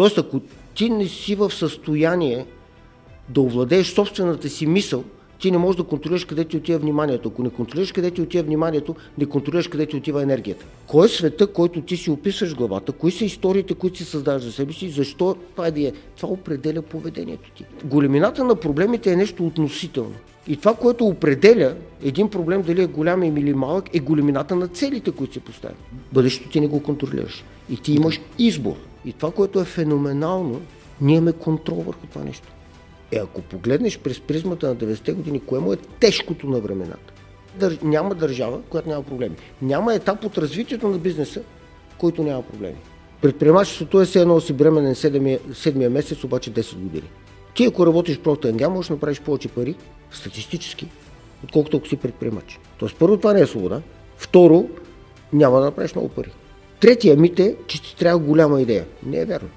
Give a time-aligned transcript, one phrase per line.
[0.00, 0.40] Тоест, ако
[0.74, 2.46] ти не си в състояние
[3.28, 5.04] да овладееш собствената си мисъл,
[5.38, 7.28] ти не можеш да контролираш къде ти отива вниманието.
[7.28, 10.64] Ако не контролираш къде ти отива вниманието, не контролираш къде ти отива енергията.
[10.86, 12.92] Кой е света, който ти си описваш главата?
[12.92, 14.90] Кои са историите, които си създаваш за себе си?
[14.90, 15.72] Защо това е?
[15.76, 15.92] е?
[16.16, 17.64] Това определя поведението ти.
[17.84, 20.14] Големината на проблемите е нещо относително.
[20.48, 25.10] И това, което определя един проблем дали е голям или малък, е големината на целите,
[25.10, 25.74] които си поставя.
[26.12, 27.44] Бъдещето ти не го контролираш.
[27.70, 28.74] И ти имаш избор.
[29.04, 30.60] И това, което е феноменално,
[31.00, 32.48] ние имаме контрол върху това нещо.
[33.12, 37.12] Е, ако погледнеш през призмата на 90-те години, кое му е тежкото на времената?
[37.58, 37.78] Дър...
[37.82, 39.36] Няма държава, която няма проблеми.
[39.62, 41.42] Няма етап от развитието на бизнеса,
[41.98, 42.76] който няма проблеми.
[43.22, 47.10] Предприемачеството е все едно си бременен 7 месец, обаче 10 години.
[47.60, 49.74] Ти ако работиш в Procter можеш да направиш повече пари,
[50.10, 50.86] статистически,
[51.44, 52.60] отколкото ако си предприемач.
[52.78, 53.82] Тоест първо това не е свобода,
[54.16, 54.68] второ
[55.32, 56.30] няма да направиш много пари.
[56.80, 58.84] Третия мит е, че ти трябва голяма идея.
[59.06, 59.48] Не е вярно.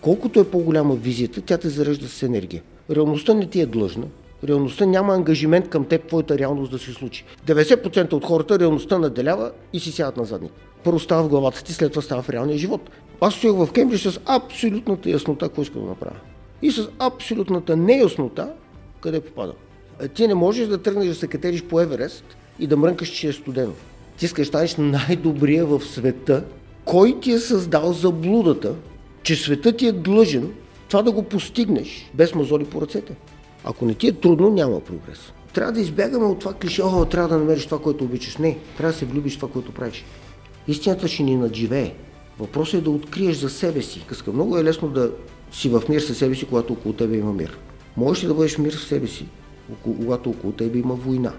[0.00, 2.62] Колкото е по-голяма визията, тя те зарежда с енергия.
[2.90, 4.06] Реалността не ти е длъжна.
[4.44, 7.24] Реалността няма ангажимент към теб, твоята реалност да се случи.
[7.46, 10.52] 90% от хората реалността наделява и си сядат на задник.
[10.84, 12.90] Първо става в главата ти, след това става в реалния живот.
[13.20, 16.16] Аз стоях в Кембридж с абсолютната яснота, какво искам да направя.
[16.62, 18.52] И с абсолютната неяснота,
[19.00, 19.52] къде попада.
[20.14, 22.24] Ти не можеш да тръгнеш да се катериш по Еверест
[22.58, 23.72] и да мрънкаш, че е студено.
[24.18, 26.44] Ти искаш да станеш най-добрия в света.
[26.84, 28.74] Кой ти е създал заблудата,
[29.22, 30.52] че светът ти е длъжен
[30.90, 33.16] това да го постигнеш без мазоли по ръцете.
[33.64, 35.32] Ако не ти е трудно, няма прогрес.
[35.54, 38.36] Трябва да избягаме от това клише, о, трябва да намериш това, което обичаш.
[38.36, 40.04] Не, трябва да се влюбиш в това, което правиш.
[40.68, 41.94] Истината ще ни надживее.
[42.38, 44.04] Въпросът е да откриеш за себе си.
[44.06, 45.10] Къска, много е лесно да
[45.52, 47.58] си в мир със себе си, когато около тебе има мир.
[47.96, 49.26] Можеш ли да бъдеш мир със себе си,
[49.82, 51.32] когато около тебе има война?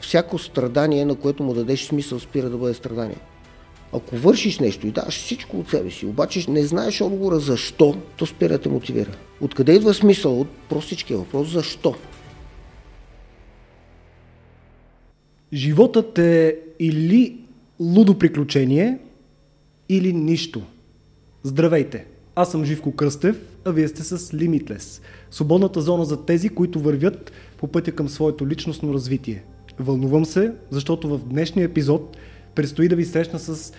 [0.00, 3.18] Всяко страдание, на което му дадеш смисъл, спира да бъде страдание.
[3.92, 8.26] Ако вършиш нещо и даваш всичко от себе си, обаче не знаеш отговора защо, то
[8.26, 9.10] спира да те мотивира.
[9.40, 10.40] Откъде идва смисъл?
[10.40, 11.94] От простичкия въпрос защо?
[15.52, 17.38] Животът е или
[17.80, 18.98] лудо приключение,
[19.88, 20.62] или нищо.
[21.42, 22.06] Здравейте!
[22.38, 25.02] Аз съм Живко Кръстев, а вие сте с Limitless.
[25.30, 29.44] Свободната зона за тези, които вървят по пътя към своето личностно развитие.
[29.78, 32.16] Вълнувам се, защото в днешния епизод–
[32.54, 33.72] предстои да ви срещна с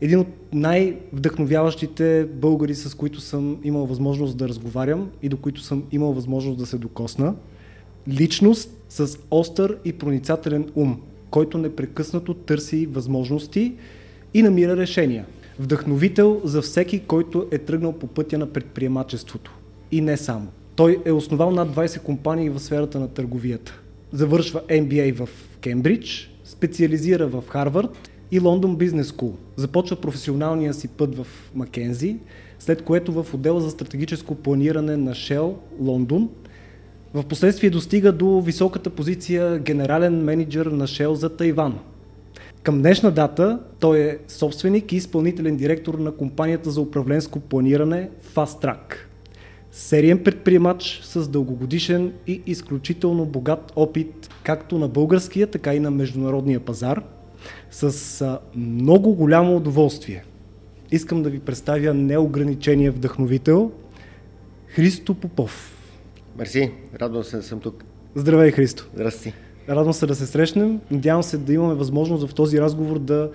[0.00, 5.84] един от най-вдъхновяващите българи, с които съм имал възможност да разговарям и до които съм
[5.92, 7.34] имал възможност да се докосна.
[8.08, 11.00] Личност с остър и проницателен ум,
[11.30, 13.74] който непрекъснато търси възможности
[14.34, 15.26] и намира решения.
[15.58, 19.54] Вдъхновител за всеки, който е тръгнал по пътя на предприемачеството.
[19.92, 20.46] И не само.
[20.76, 23.80] Той е основал над 20 компании в сферата на търговията.
[24.12, 25.28] Завършва MBA в
[25.60, 29.32] Кембридж, специализира в Харвард и Лондон Бизнес School.
[29.56, 32.16] Започва професионалния си път в Макензи,
[32.58, 36.28] след което в отдела за стратегическо планиране на Shell Лондон.
[37.14, 41.78] В последствие достига до високата позиция генерален менеджер на Shell за Тайван.
[42.64, 48.64] Към днешна дата той е собственик и изпълнителен директор на компанията за управленско планиране Fast
[48.64, 48.94] Track.
[49.72, 56.60] Сериен предприемач с дългогодишен и изключително богат опит както на българския, така и на международния
[56.60, 57.02] пазар–
[57.70, 60.24] с много голямо удоволствие.
[60.90, 63.72] Искам да ви представя неограничения вдъхновител
[64.66, 65.76] Христо Попов.
[66.38, 67.84] Мерси, радвам се да съм тук.
[68.14, 68.88] Здравей, Христо.
[68.94, 69.32] Здрасти.
[69.68, 70.80] Радвам се да се срещнем.
[70.90, 73.30] Надявам се да имаме възможност в този разговор да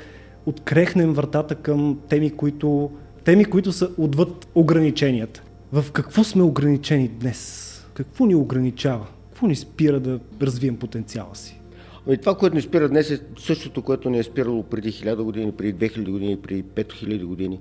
[0.45, 2.91] открехнем вратата към теми, които,
[3.23, 5.43] теми, които са отвъд ограниченията.
[5.71, 7.65] В какво сме ограничени днес?
[7.93, 9.07] Какво ни ограничава?
[9.29, 11.61] Какво ни спира да развием потенциала си?
[12.07, 15.51] Ами това, което ни спира днес е същото, което ни е спирало преди 1000 години,
[15.51, 17.59] преди 2000 години, преди 5000 години.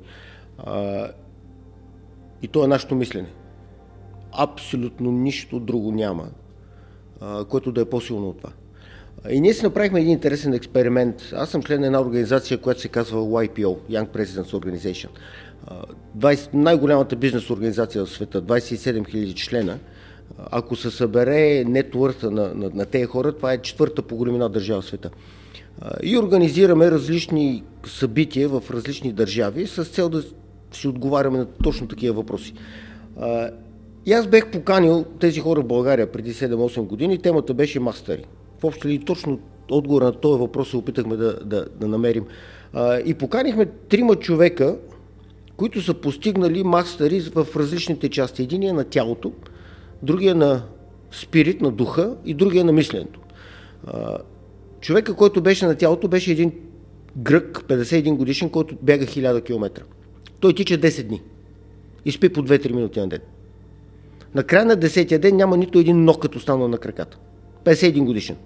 [0.59, 1.07] А,
[2.43, 3.29] и то е нашето мислене.
[4.33, 6.29] Абсолютно нищо друго няма,
[7.49, 8.51] което да е по-силно от това.
[9.31, 11.15] И ние си направихме един интересен експеримент.
[11.33, 15.09] Аз съм член на една организация, която се казва YPO, Young Presidents Organization.
[16.19, 19.79] 20, най-голямата бизнес организация в света, 27 000 члена–
[20.51, 24.81] ако се събере нетворта на, на, на тези хора, това е четвърта по големина държава
[24.81, 25.11] в света.
[26.03, 30.23] И организираме различни събития в различни държави с цел да
[30.73, 32.55] си отговаряме на точно такива въпроси.
[34.09, 37.19] И аз бех поканил тези хора в България преди 7-8 години.
[37.19, 38.25] Темата беше мастери.
[38.61, 39.41] В общи ли точно
[39.71, 42.25] отговор на този въпрос се опитахме да, да, да намерим.
[43.05, 44.77] И поканихме трима човека,
[45.57, 48.43] които са постигнали мастери в различните части.
[48.43, 49.33] Единия на тялото,
[50.03, 50.63] другия на
[51.11, 53.21] спирит, на духа и другия на мисленето.
[54.81, 56.53] Човека, който беше на тялото, беше един
[57.17, 59.83] грък, 51 годишен, който бяга 1000 км.
[60.41, 61.23] Той тича 10 дни.
[62.05, 63.21] и спи по 2-3 минути на ден.
[64.35, 67.19] На края на 10-я ден няма нито един ног като стана на краката.
[67.65, 68.37] 51 годишен.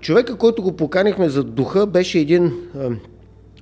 [0.00, 2.52] Човека, който го поканихме за духа, беше един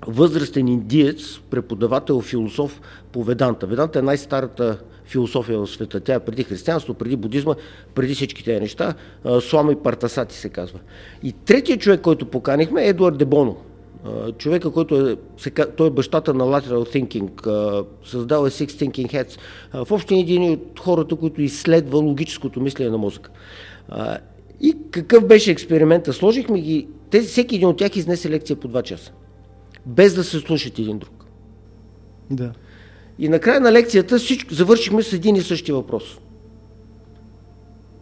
[0.06, 2.80] възрастен индиец, преподавател, философ
[3.12, 3.66] по Веданта.
[3.66, 6.00] Веданта е най-старата философия в света.
[6.00, 7.54] Тя е преди християнство, преди будизма,
[7.94, 8.94] преди всички тези неща.
[9.40, 10.78] Слама Партасати се казва.
[11.22, 13.56] И третия човек, който поканихме е Едуард Дебоно.
[14.38, 15.16] Човека, който е,
[15.76, 19.38] той е бащата на Lateral Thinking, създал е Six Thinking Heads.
[19.84, 23.30] В общи един от хората, които изследва логическото мислене на мозъка.
[24.60, 26.12] И какъв беше експеримента?
[26.12, 29.12] Сложихме ги, тези, всеки един от тях изнесе лекция по 2 часа.
[29.86, 31.24] Без да се слушат един друг.
[32.30, 32.52] Да.
[33.18, 36.18] И накрая на лекцията всичко, завършихме с един и същи въпрос.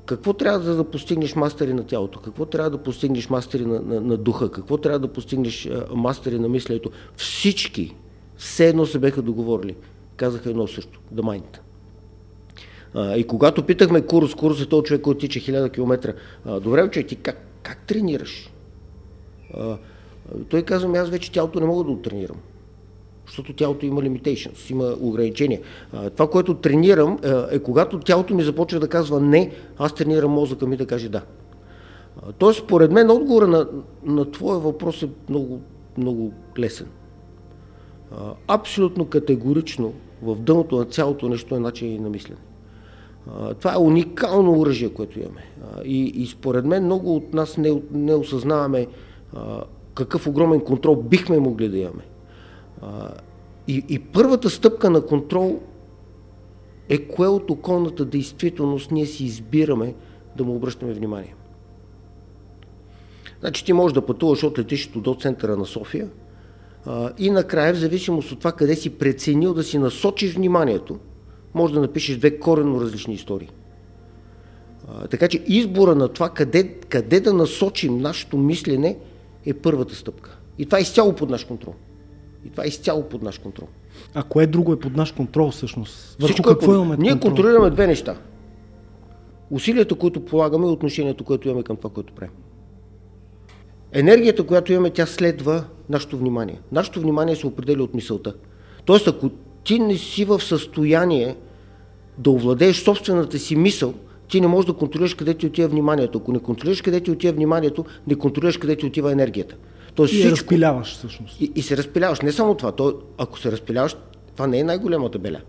[0.06, 2.20] Какво трябва да, да постигнеш мастери на тялото?
[2.20, 4.50] Какво трябва да постигнеш мастери на, на, на духа?
[4.50, 6.90] Какво трябва да постигнеш мастери на мисленето?
[7.16, 7.96] Всички,
[8.36, 9.76] все едно се беха договорили.
[10.16, 11.00] Казаха едно също.
[11.14, 11.58] The mind.
[12.94, 16.14] А, и когато питахме Курус, Курус е този човек, който тича 1000 км,
[16.44, 18.50] а, добре, човек, ти как, как тренираш?
[19.54, 19.78] А,
[20.48, 22.36] той казва, аз вече тялото не мога да го тренирам
[23.26, 25.60] защото тялото има limitations, има ограничения.
[26.16, 27.18] Това, което тренирам,
[27.50, 31.22] е когато тялото ми започва да казва не, аз тренирам мозъка ми да каже да.
[32.38, 33.68] Тоест, според мен, отговора на,
[34.04, 35.60] на твоя въпрос е много,
[35.98, 36.86] много лесен.
[38.48, 39.92] Абсолютно категорично
[40.22, 42.40] в дъното на цялото нещо е начин на мислене.
[43.58, 45.44] Това е уникално оръжие, което имаме.
[45.84, 48.86] И, и според мен много от нас не, не осъзнаваме
[49.94, 52.02] какъв огромен контрол бихме могли да имаме.
[53.68, 55.60] И, и първата стъпка на контрол
[56.88, 59.94] е кое от околната действителност ние си избираме
[60.36, 61.34] да му обръщаме внимание.
[63.40, 66.08] Значи ти можеш да пътуваш от летището до центъра на София
[66.86, 70.98] а, и накрая, в зависимост от това къде си преценил да си насочиш вниманието,
[71.54, 73.50] може да напишеш две коренно различни истории.
[74.88, 78.98] А, така че избора на това къде, къде да насочим нашето мислене
[79.46, 80.38] е първата стъпка.
[80.58, 81.74] И това е изцяло под наш контрол.
[82.46, 83.68] И това е изцяло под наш контрол.
[84.14, 86.16] А кое друго е под наш контрол всъщност?
[86.20, 86.74] Върху Всичко какво е под...
[86.74, 87.30] имаме Ние контрол?
[87.30, 88.16] контролираме две неща.
[89.50, 92.34] Усилията, които полагаме и отношението, което имаме към това, което правим.
[93.92, 96.60] Енергията, която имаме, тя следва нашето внимание.
[96.72, 98.34] Нашето внимание се определя от мисълта.
[98.84, 99.30] Тоест, ако
[99.64, 101.36] ти не си в състояние
[102.18, 103.94] да овладееш собствената си мисъл,
[104.32, 106.18] ти не можеш да контролираш къде ти отива вниманието.
[106.18, 109.56] Ако не контролираш къде ти отива вниманието, не контролираш къде ти отива енергията.
[109.94, 111.40] Тоест, и всичко, разпиляваш всъщност.
[111.40, 112.20] И, и се разпиляваш.
[112.20, 112.72] Не само това.
[112.72, 113.96] То, ако се разпиляваш,
[114.32, 115.40] това не е най-голямата беля.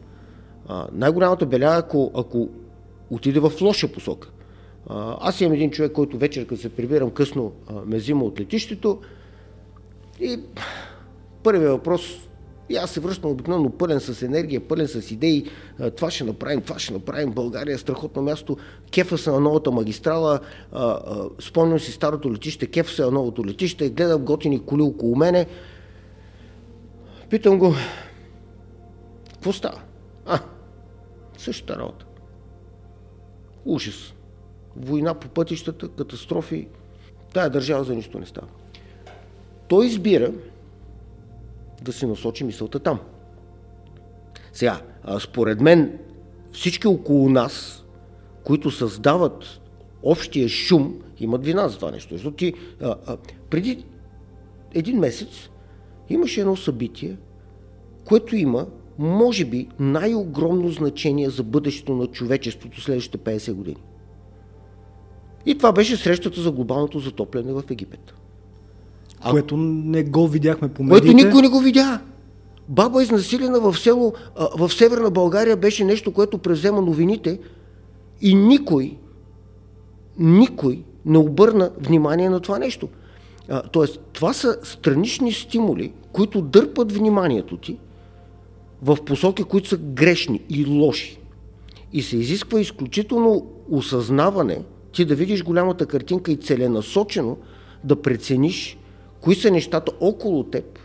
[0.68, 2.50] А, най-голямата беля е ако, ако
[3.10, 4.30] отиде в лоша посока.
[4.88, 8.40] А, аз имам един човек, който вечер, като се прибирам късно, а, ме взима от
[8.40, 9.00] летището
[10.22, 10.40] и
[11.44, 12.02] първият въпрос
[12.70, 15.46] и аз се връщам обикновено пълен с енергия, пълен с идеи.
[15.96, 17.32] Това ще направим, това ще направим.
[17.32, 18.58] България е страхотно място.
[18.92, 20.40] Кефа се на новата магистрала.
[21.40, 23.90] Спомням си старото летище, кефа се на новото летище.
[23.90, 25.46] Гледам готини коли около мене.
[27.30, 27.74] Питам го,
[29.34, 29.82] какво става?
[30.26, 30.40] А,
[31.38, 32.06] същата работа.
[33.66, 34.14] Ужас.
[34.76, 36.68] Война по пътищата, катастрофи.
[37.34, 38.48] Тая държава за нищо не става.
[39.68, 40.32] Той избира
[41.84, 43.00] да си насочи мисълта там.
[44.54, 44.82] Сега,
[45.20, 46.00] според мен,
[46.52, 47.86] всички около нас,
[48.44, 49.62] които създават
[50.04, 52.14] общия шум, имат вина за това нещо.
[52.14, 53.18] Защото ти, а, а,
[53.50, 53.86] преди
[54.74, 55.50] един месец
[56.10, 57.18] имаше едно събитие,
[58.06, 58.68] което има,
[58.98, 63.84] може би, най-огромно значение за бъдещето на човечеството следващите 50 години.
[65.46, 68.14] И това беше срещата за глобалното затопляне в Египет.
[69.24, 69.32] А...
[69.32, 71.08] Което не го видяхме по медиите.
[71.08, 72.02] Което никой не го видя.
[72.70, 74.14] Баба изнасилена в село
[74.58, 77.40] в Северна България беше нещо, което превзема новините
[78.22, 78.98] и никой,
[80.20, 82.90] никой не обърна внимание на това нещо.
[83.50, 87.78] А, тоест, това са странични стимули, които дърпат вниманието ти
[88.82, 91.20] в посоки, които са грешни и лоши.
[91.94, 97.38] И се изисква изключително осъзнаване, ти да видиш голямата картинка и целенасочено
[97.84, 98.78] да прецениш
[99.24, 100.80] кои са нещата около теб,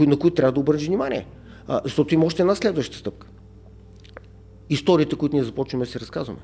[0.00, 1.26] на които трябва да обърнеш внимание.
[1.66, 3.26] А, защото има още една следваща стъпка.
[4.70, 6.40] Историите, които ние започваме да се разказваме.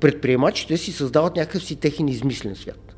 [0.00, 2.96] Предприемачите си създават някакъв си техен измислен свят.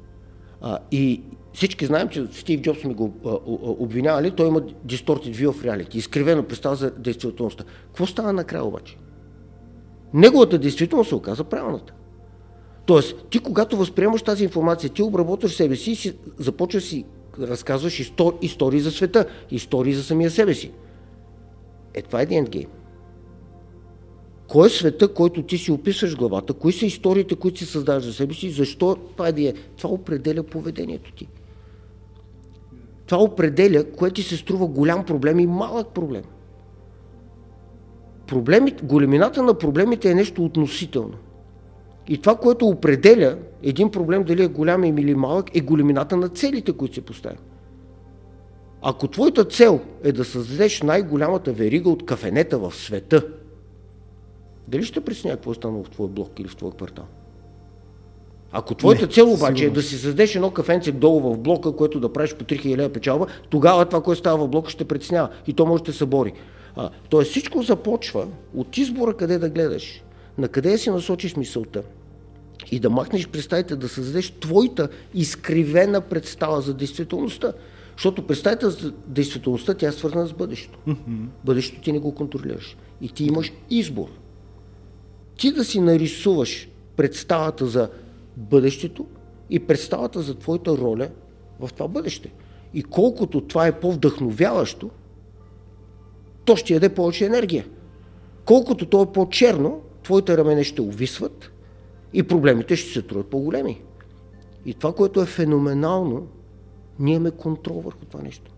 [0.60, 1.22] А, и
[1.52, 5.64] всички знаем, че Стив Джобс ми го а, а, обвинявали, той има distorted view of
[5.64, 7.64] reality, изкривена представа за действителността.
[7.86, 8.96] Какво става накрая обаче?
[10.14, 11.92] Неговата действителност се оказа правилната.
[12.86, 17.04] Тоест, ти когато възприемаш тази информация, ти обработваш себе си и си, започваш си
[17.40, 20.72] разказваш истор, истории за света, истории за самия себе си.
[21.94, 22.68] Е, това е the endgame.
[24.48, 26.52] Кой е света, който ти си описваш в главата?
[26.52, 28.50] Кои са историите, които си създаваш за себе си?
[28.50, 29.52] Защо това е?
[29.76, 31.28] Това определя поведението ти.
[33.06, 36.24] Това определя, което ти се струва голям проблем и малък проблем.
[38.26, 41.14] Проблемите, големината на проблемите е нещо относително.
[42.08, 46.72] И това, което определя един проблем дали е голям или малък, е големината на целите,
[46.72, 47.36] които се поставя.
[48.82, 53.26] Ако твоята цел е да създадеш най-голямата верига от кафенета в света,
[54.68, 57.04] дали ще пресня какво е станало в твоя блок или в твоя квартал?
[58.52, 62.00] Ако твоята Не, цел обаче е да си създадеш едно кафенце долу в блока, което
[62.00, 65.52] да правиш по 3000 лева печалба, тогава това, което става в блока, ще притеснява и
[65.52, 66.32] то може да се събори.
[66.76, 70.02] А, тоест всичко започва от избора къде да гледаш,
[70.38, 71.82] на къде си насочиш мисълта
[72.70, 77.52] и да махнеш представите да създадеш твоята изкривена представа за действителността.
[77.96, 80.78] Защото представите за действителността тя е свързана с бъдещето.
[80.88, 81.26] Mm-hmm.
[81.44, 82.76] Бъдещето ти не го контролираш.
[83.00, 84.08] И ти имаш избор.
[85.36, 87.88] Ти да си нарисуваш представата за
[88.36, 89.06] бъдещето
[89.50, 91.08] и представата за твоята роля
[91.60, 92.32] в това бъдеще.
[92.74, 94.90] И колкото това е по-вдъхновяващо,
[96.44, 97.66] то ще яде повече енергия.
[98.44, 101.50] Колкото то е по-черно, твоите рамене ще увисват
[102.16, 103.80] и проблемите ще се труят по-големи.
[104.66, 106.26] И това, което е феноменално,
[106.98, 108.50] ние имаме контрол върху това нещо.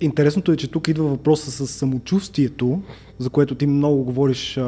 [0.00, 2.82] Интересното е, че тук идва въпроса с самочувствието,
[3.18, 4.60] за което ти много говориш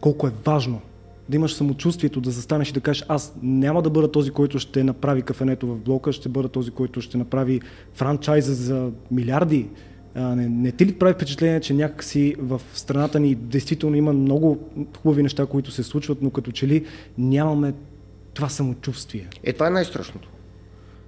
[0.00, 0.80] колко е важно
[1.28, 4.84] да имаш самочувствието да застанеш и да кажеш аз няма да бъда този, който ще
[4.84, 7.60] направи кафенето в блока, ще бъда този, който ще направи
[7.94, 9.68] франчайза за милиарди.
[10.18, 14.58] А, не, не ти ли прави впечатление, че някакси в страната ни действително има много
[15.02, 16.86] хубави неща, които се случват, но като че ли
[17.18, 17.74] нямаме
[18.34, 19.28] това самочувствие?
[19.44, 20.28] Е, това е най-страшното.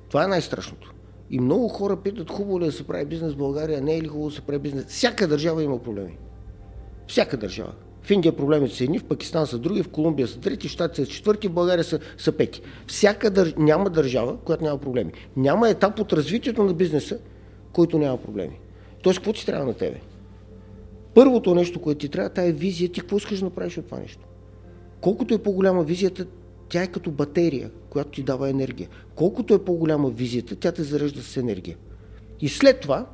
[0.08, 0.94] Това е най-страшното.
[1.30, 4.02] И много хора питат, хубаво ли е да се прави бизнес в България, не е
[4.02, 4.86] ли хубаво да се прави бизнес.
[4.86, 6.16] Всяка държава има проблеми.
[7.06, 7.72] Всяка държава.
[8.02, 11.04] В Индия проблемите са едни, в Пакистан са други, в Колумбия са трети, в Штати
[11.04, 12.62] са четвърти, в България са, са пети.
[12.86, 13.54] Всяка държ...
[13.58, 15.12] няма държава, която няма проблеми.
[15.36, 17.18] Няма етап от развитието на бизнеса,
[17.72, 18.58] който няма проблеми.
[19.02, 20.00] Тоест, какво ти трябва на тебе?
[21.14, 22.88] Първото нещо, което ти трябва, това е визия.
[22.88, 24.26] Ти какво искаш да направиш от това нещо?
[25.00, 26.26] Колкото е по-голяма визията,
[26.68, 28.88] тя е като батерия, която ти дава енергия.
[29.14, 31.76] Колкото е по-голяма визията, тя те зарежда с енергия.
[32.40, 33.06] И след това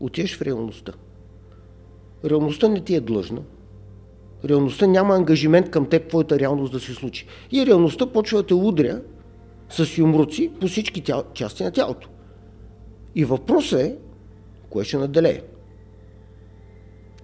[0.00, 0.92] отиваш в реалността.
[2.24, 3.42] Реалността не ти е длъжна,
[4.44, 7.26] реалността няма ангажимент към теб, твоята реалност да се случи.
[7.52, 9.00] И реалността почва да те удря
[9.68, 11.22] с юмруци по всички тя...
[11.34, 12.08] части на тялото.
[13.14, 13.96] И въпросът е,
[14.76, 15.40] кое ще наделее?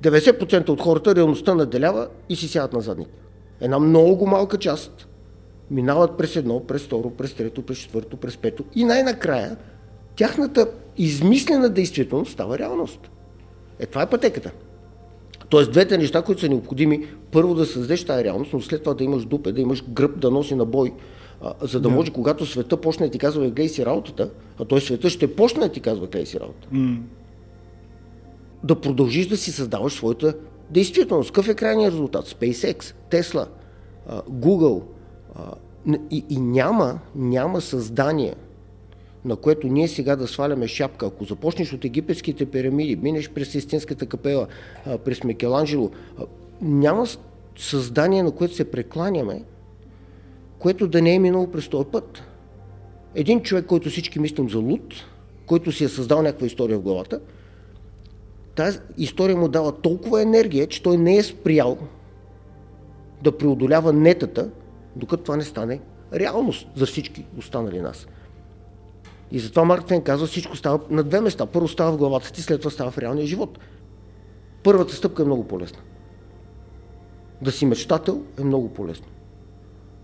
[0.02, 3.08] 90% от хората реалността наделява и си сядат на задник.
[3.60, 5.08] Една много малка част
[5.70, 9.56] минават през едно, през второ, през трето, през четвърто, през пето и най-накрая
[10.16, 13.10] тяхната измислена действителност става реалност.
[13.78, 14.50] Е, това е пътеката.
[15.48, 19.04] Тоест двете неща, които са необходими, първо да създадеш тази реалност, но след това да
[19.04, 20.92] имаш дупе, да имаш гръб да носи на бой,
[21.42, 24.80] а, за да, може, когато света почне да ти казва гледай си работата, а той
[24.80, 26.98] света ще почне да ти казва гледай си работата, mm.
[28.64, 30.34] Да продължиш да си създаваш своята
[30.70, 31.30] действителност.
[31.30, 32.28] Какъв е крайният резултат?
[32.28, 33.46] SpaceX, Tesla,
[34.30, 34.82] Google.
[36.10, 38.34] И, и няма, няма създание,
[39.24, 41.06] на което ние сега да сваляме шапка.
[41.06, 44.46] Ако започнеш от египетските пирамиди, минеш през Систинската капела,
[45.04, 45.90] през Микеланджело,
[46.60, 47.06] няма
[47.58, 49.42] създание, на което се прекланяме,
[50.58, 52.22] което да не е минало през този път.
[53.14, 54.94] Един човек, който всички мислим за луд,
[55.46, 57.20] който си е създал някаква история в главата,
[58.54, 61.78] тази история му дава толкова енергия, че той не е спрял
[63.22, 64.50] да преодолява нетата,
[64.96, 65.80] докато това не стане
[66.14, 68.06] реалност за всички останали нас.
[69.30, 71.46] И затова Марк Твен казва, всичко става на две места.
[71.46, 73.58] Първо става в главата ти, след това става в реалния живот.
[74.62, 75.78] Първата стъпка е много по-лесна.
[77.42, 79.06] Да си мечтател е много по-лесно.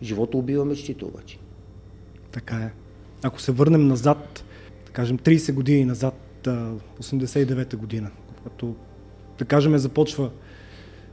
[0.03, 1.39] Живота убива мечтите обаче.
[2.33, 2.73] Така е.
[3.23, 4.45] Ако се върнем назад,
[4.87, 6.15] да кажем 30 години назад,
[6.45, 8.11] 89-та година,
[8.49, 8.75] когато,
[9.39, 10.31] да кажем, започва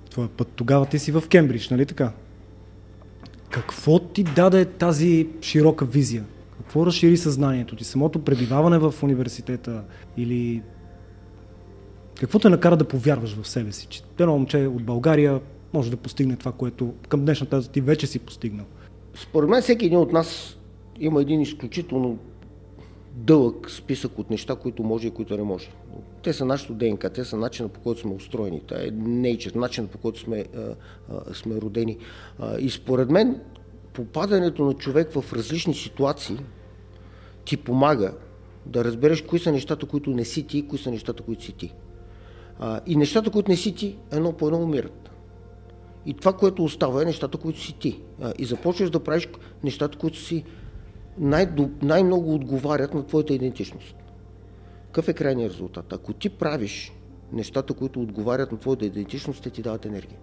[0.09, 2.11] твоя път, тогава ти си в Кембридж, нали така?
[3.49, 6.23] Какво ти даде тази широка визия?
[6.57, 7.83] Какво разшири съзнанието ти?
[7.83, 9.83] Самото пребиваване в университета
[10.17, 10.61] или
[12.19, 15.41] какво те накара да повярваш в себе си, че едно момче от България
[15.73, 18.65] може да постигне това, което към днешната ти вече си постигнал?
[19.15, 20.57] Според мен всеки един от нас
[20.99, 22.17] има един изключително
[23.15, 25.69] дълъг списък от неща, които може и които не може.
[26.23, 29.91] Те са нашето ДНК, те са начина по който сме устроени, това е nature, начинът
[29.91, 30.75] по който сме, а,
[31.09, 31.97] а, сме родени.
[32.39, 33.41] А, и според мен
[33.93, 36.37] попадането на човек в различни ситуации
[37.45, 38.13] ти помага
[38.65, 41.73] да разбереш кои са нещата, които не си ти, кои са нещата, които си ти.
[42.59, 45.09] А, и нещата, които не си ти, едно по едно умират.
[46.05, 48.01] И това, което остава е нещата, които си ти.
[48.21, 49.27] А, и започваш да правиш
[49.63, 50.43] нещата, които си
[51.17, 51.49] най-
[51.81, 53.95] най-много отговарят на твоята идентичност.
[54.85, 55.93] Какъв е крайният резултат?
[55.93, 56.93] Ако ти правиш
[57.33, 60.19] нещата, които отговарят на твоята идентичност, те ти дават енергия.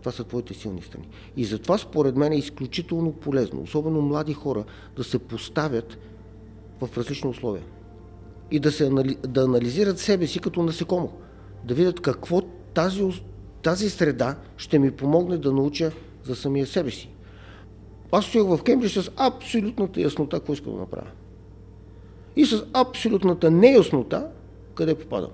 [0.00, 1.08] Това са твоите силни страни.
[1.36, 4.64] И затова според мен е изключително полезно, особено млади хора,
[4.96, 5.98] да се поставят
[6.80, 7.64] в различни условия.
[8.50, 8.90] И да, се,
[9.28, 11.12] да анализират себе си като насекомо.
[11.64, 12.40] Да видят какво
[12.74, 13.22] тази,
[13.62, 15.92] тази среда ще ми помогне да науча
[16.24, 17.15] за самия себе си.
[18.12, 21.10] Аз стоях в Кембридж с абсолютната яснота, какво искам да направя.
[22.36, 24.28] И с абсолютната неяснота,
[24.74, 25.30] къде попадам.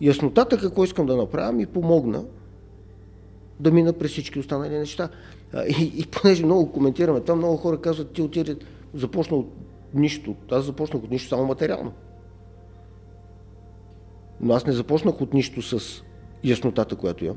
[0.00, 2.24] Яснотата какво искам да направя ми помогна
[3.60, 5.08] да мина през всички останали неща.
[5.68, 8.56] И, и понеже много коментираме това, много хора казват, ти отиде,
[8.94, 9.48] започна от
[9.94, 10.34] нищо.
[10.50, 11.92] Аз започнах от нищо само материално.
[14.40, 16.02] Но аз не започнах от нищо с
[16.44, 17.36] яснотата, която имам.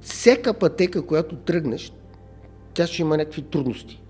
[0.00, 1.92] Всека пътека, която тръгнеш,
[2.78, 4.02] тя ще има някакви трудности.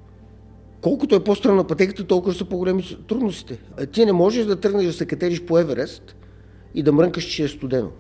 [0.81, 3.59] Колкото е по-странна пътеката, толкова са по-големи трудностите.
[3.79, 6.17] А ти не можеш да тръгнеш да се катериш по Еверест
[6.75, 7.91] и да мрънкаш, че е студено.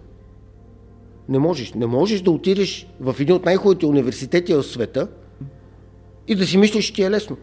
[1.28, 1.74] Не можеш.
[1.74, 5.08] Не можеш да отидеш в един от най-хубавите университети в света
[6.28, 7.36] и да си мислиш, че ти е лесно.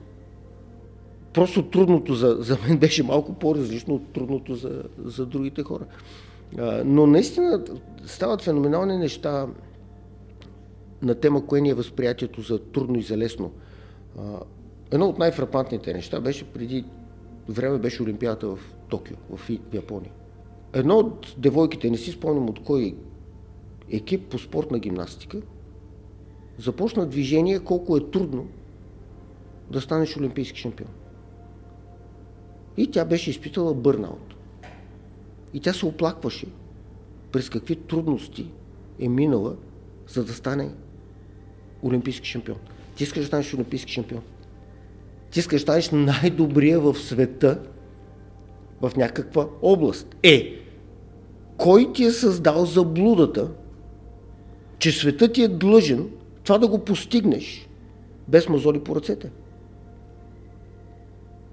[1.33, 5.85] Просто трудното за, за мен беше малко по-различно от трудното за, за другите хора.
[6.85, 7.63] Но наистина
[8.05, 9.47] стават феноменални неща
[11.05, 13.51] на тема, кое ни е възприятието за трудно и за лесно.
[14.91, 16.85] Едно от най-фрапантните неща беше преди
[17.49, 18.59] време беше Олимпиадата в
[18.89, 20.11] Токио, в Япония.
[20.73, 22.97] Едно от девойките, не си спомням от кой
[23.91, 25.41] екип по спортна гимнастика,
[26.57, 28.47] започна движение колко е трудно
[29.71, 30.89] да станеш олимпийски шампион.
[32.77, 34.35] И тя беше изпитала бърнаут.
[35.53, 36.47] И тя се оплакваше
[37.31, 38.51] през какви трудности
[38.99, 39.55] е минала,
[40.07, 40.71] за да стане
[41.85, 42.57] олимпийски шампион.
[42.95, 44.21] Ти искаш да станеш олимпийски шампион.
[45.31, 47.59] Ти искаш да станеш най-добрия в света
[48.81, 50.15] в някаква област.
[50.23, 50.53] Е,
[51.57, 53.51] кой ти е създал заблудата,
[54.79, 56.09] че светът ти е длъжен
[56.43, 57.69] това да го постигнеш
[58.27, 59.31] без мазоли по ръцете?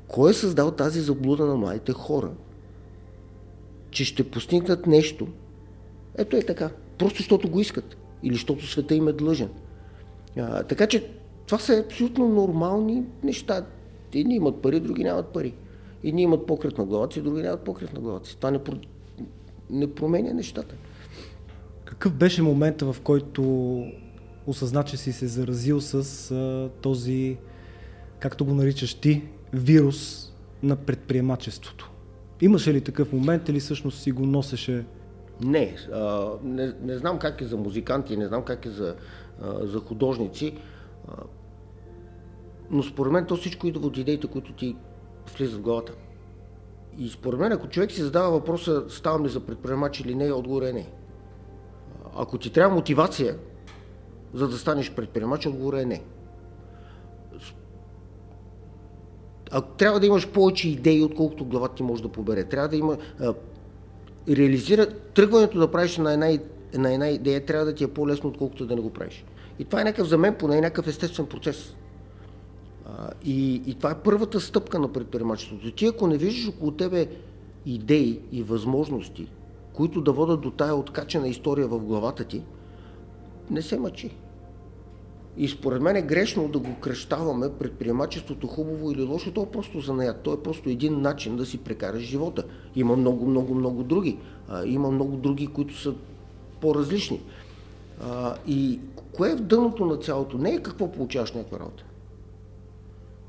[0.09, 2.30] Кой е създал тази заблуда на младите хора,
[3.90, 5.28] че ще постигнат нещо?
[6.18, 6.70] Ето е така.
[6.98, 7.96] Просто защото го искат.
[8.22, 9.48] Или защото света им е длъжен.
[10.68, 11.10] Така че
[11.46, 13.66] това са абсолютно нормални неща.
[14.14, 15.54] Едни имат пари, други нямат пари.
[16.04, 18.36] Едни имат покрит на главата си, други нямат покрит на главата си.
[18.36, 18.60] Това не,
[19.70, 20.74] не променя нещата.
[21.84, 23.42] Какъв беше момента, в който
[24.46, 27.36] осъзна, че си се заразил с а, този,
[28.18, 31.90] както го наричаш ти, вирус на предприемачеството?
[32.40, 34.84] Имаше ли такъв момент или всъщност си го носеше?
[35.40, 38.94] Не, а, не, не знам как е за музиканти, не знам как е за,
[39.42, 40.58] а, за художници,
[41.08, 41.12] а,
[42.70, 44.76] но според мен то всичко идва от идеите, които ти
[45.36, 45.92] влизат в главата.
[46.98, 50.62] И според мен, ако човек си задава въпроса, ставам ли за предприемач или не, отговор
[50.62, 50.90] е не.
[52.16, 53.36] Ако ти трябва мотивация,
[54.34, 56.02] за да станеш предприемач, отговор е не.
[59.50, 62.44] Ако трябва да имаш повече идеи, отколкото главата ти може да побере.
[62.44, 62.96] Трябва да има...
[64.28, 64.87] Реализира...
[65.14, 66.38] Тръгването да правиш на една,
[66.74, 69.24] на една идея трябва да ти е по-лесно, отколкото да не го правиш.
[69.58, 71.74] И това е някакъв, за мен поне, някакъв естествен процес.
[72.87, 75.72] А, и, и това е първата стъпка на предприемачеството.
[75.72, 77.08] Ти ако не виждаш около тебе
[77.66, 79.28] идеи и възможности,
[79.72, 82.42] които да водят до тая откачена история в главата ти,
[83.50, 84.11] не се мъчи.
[85.36, 89.80] И според мен е грешно да го кръщаваме предприемачеството хубаво или лошо, то е просто
[89.80, 90.22] занаят.
[90.22, 92.44] То е просто един начин да си прекараш живота.
[92.76, 94.18] Има много, много, много други.
[94.48, 95.94] А, има много други, които са
[96.60, 97.20] по-различни.
[98.02, 98.80] А, и
[99.12, 100.38] кое е в дъното на цялото?
[100.38, 101.84] Не е какво получаваш някаква работа,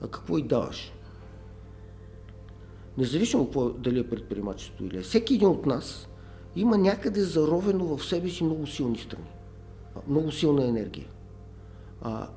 [0.01, 0.93] а какво и даваш.
[2.97, 5.01] Независимо какво, дали е предприемачество или е.
[5.01, 6.07] Всеки един от нас
[6.55, 9.27] има някъде заровено в себе си много силни страни.
[10.07, 11.07] Много силна енергия.
[12.05, 12.27] А,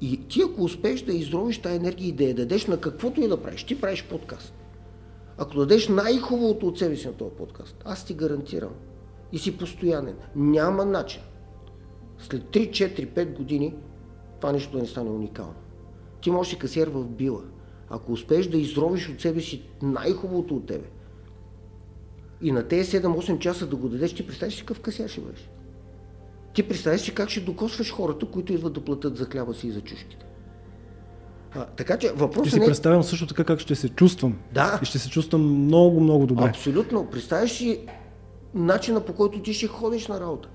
[0.00, 3.28] и ти ако успееш да изровиш тази енергия и да я дадеш на каквото и
[3.28, 4.54] да правиш, ти правиш подкаст.
[5.38, 8.72] Ако дадеш най-хубавото от себе си на този подкаст, аз ти гарантирам
[9.32, 11.22] и си постоянен, няма начин.
[12.18, 13.74] След 3, 4, 5 години
[14.40, 15.54] това нещо да не стане уникално.
[16.22, 17.42] Ти можеш и касиер в била.
[17.90, 20.86] Ако успееш да изровиш от себе си най-хубавото от тебе
[22.42, 25.50] и на тези 7-8 часа да го дадеш, ти представяш си какъв касиер ще бъдеш.
[26.58, 29.70] Ти представяш си как ще докосваш хората, които идват да платят за хляба си и
[29.70, 30.26] за чушките.
[31.54, 32.66] А, така че въпросът Ти си не...
[32.66, 34.38] представям също така как ще се чувствам.
[34.52, 34.78] Да.
[34.82, 36.48] И ще се чувствам много, много добре.
[36.48, 37.10] Абсолютно.
[37.10, 37.80] Представяш си
[38.54, 40.48] начина по който ти ще ходиш на работа.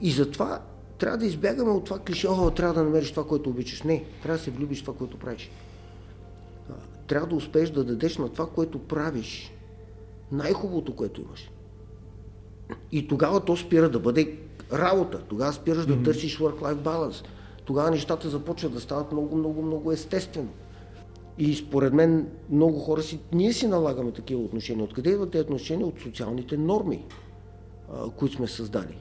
[0.00, 0.62] И затова
[0.98, 3.82] трябва да избягаме от това клише, о, трябва да намериш това, което обичаш.
[3.82, 5.50] Не, трябва да се влюбиш в това, което правиш.
[7.06, 9.52] Трябва да успееш да дадеш на това, което правиш,
[10.32, 11.50] най-хубавото, което имаш.
[12.92, 14.38] И тогава то спира да бъде
[14.72, 15.18] работа.
[15.28, 17.24] Тогава спираш да търсиш work-life balance.
[17.64, 20.48] Тогава нещата започват да стават много, много, много естествено.
[21.38, 24.84] И според мен много хора си, ние си налагаме такива отношения.
[24.84, 25.86] Откъде идват тези отношения?
[25.86, 27.04] От социалните норми,
[28.16, 28.98] които сме създали.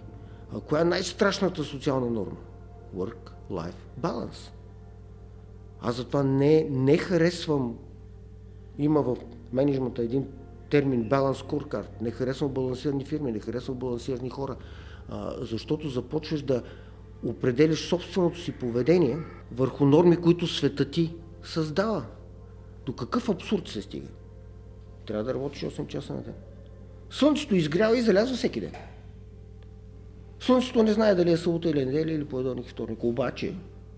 [0.68, 2.38] Коя е най-страшната социална норма?
[2.98, 4.52] Work-life balance.
[5.82, 7.78] Аз затова не, не харесвам,
[8.78, 9.18] има в
[9.54, 10.28] менеджмента един
[10.70, 12.02] термин balance scorecard.
[12.02, 14.56] Не харесвам балансирани фирми, не харесвам балансирани хора,
[15.42, 16.64] защото започваш да
[17.26, 19.18] определяш собственото си поведение
[19.52, 22.06] върху норми, които света ти създава.
[22.86, 24.08] До какъв абсурд се стига?
[25.06, 26.34] Трябва да работиш 8 часа на ден.
[27.10, 28.74] Слънцето изгрява и залязва всеки ден.
[30.40, 33.04] Слънцето не знае дали е събота или неделя или понеделник и вторник.
[33.04, 33.54] Обаче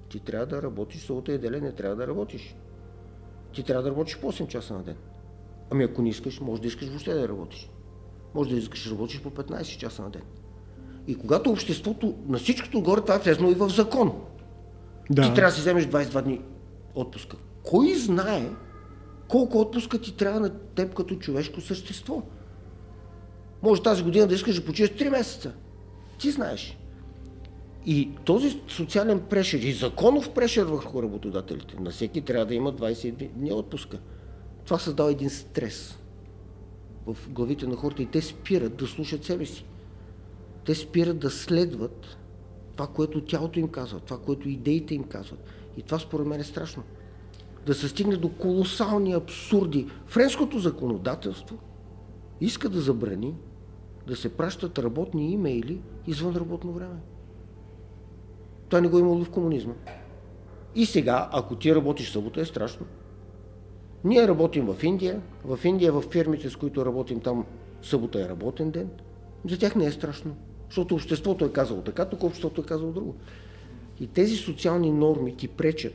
[0.09, 2.55] ти трябва да работиш събота и неделя, не трябва да работиш.
[3.53, 4.95] Ти трябва да работиш по 8 часа на ден.
[5.71, 7.69] Ами ако не искаш, може да искаш въобще да работиш.
[8.33, 10.21] Може да искаш да работиш по 15 часа на ден.
[11.07, 14.13] И когато обществото, на всичкото отгоре, това е влезно и в закон.
[15.09, 15.21] Да.
[15.21, 16.41] Ти трябва да си вземеш 22 дни
[16.95, 17.37] отпуска.
[17.63, 18.49] Кой знае
[19.27, 22.21] колко отпуска ти трябва на теб като човешко същество?
[23.63, 25.53] Може тази година да искаш да почиеш 3 месеца.
[26.19, 26.77] Ти знаеш.
[27.85, 33.29] И този социален прешер и законов прешер върху работодателите, на всеки трябва да има 20
[33.29, 33.99] дни отпуска.
[34.65, 35.97] Това създава един стрес
[37.05, 39.65] в главите на хората и те спират да слушат себе си.
[40.65, 42.17] Те спират да следват
[42.75, 45.39] това, което тялото им казва, това, което идеите им казват.
[45.77, 46.83] И това според мен е страшно.
[47.65, 49.87] Да се стигне до колосални абсурди.
[50.05, 51.57] Френското законодателство
[52.41, 53.35] иска да забрани
[54.07, 56.99] да се пращат работни имейли извън работно време.
[58.69, 59.73] Това не го е имало в комунизма.
[60.75, 62.85] И сега, ако ти работиш събота, е страшно.
[64.03, 65.21] Ние работим в Индия.
[65.45, 67.45] В Индия, в фирмите, с които работим там,
[67.81, 68.89] събота е работен ден.
[69.49, 70.35] За тях не е страшно.
[70.73, 73.15] Защото обществото е казало така, тук обществото е казало друго.
[73.99, 75.93] И тези социални норми ти пречат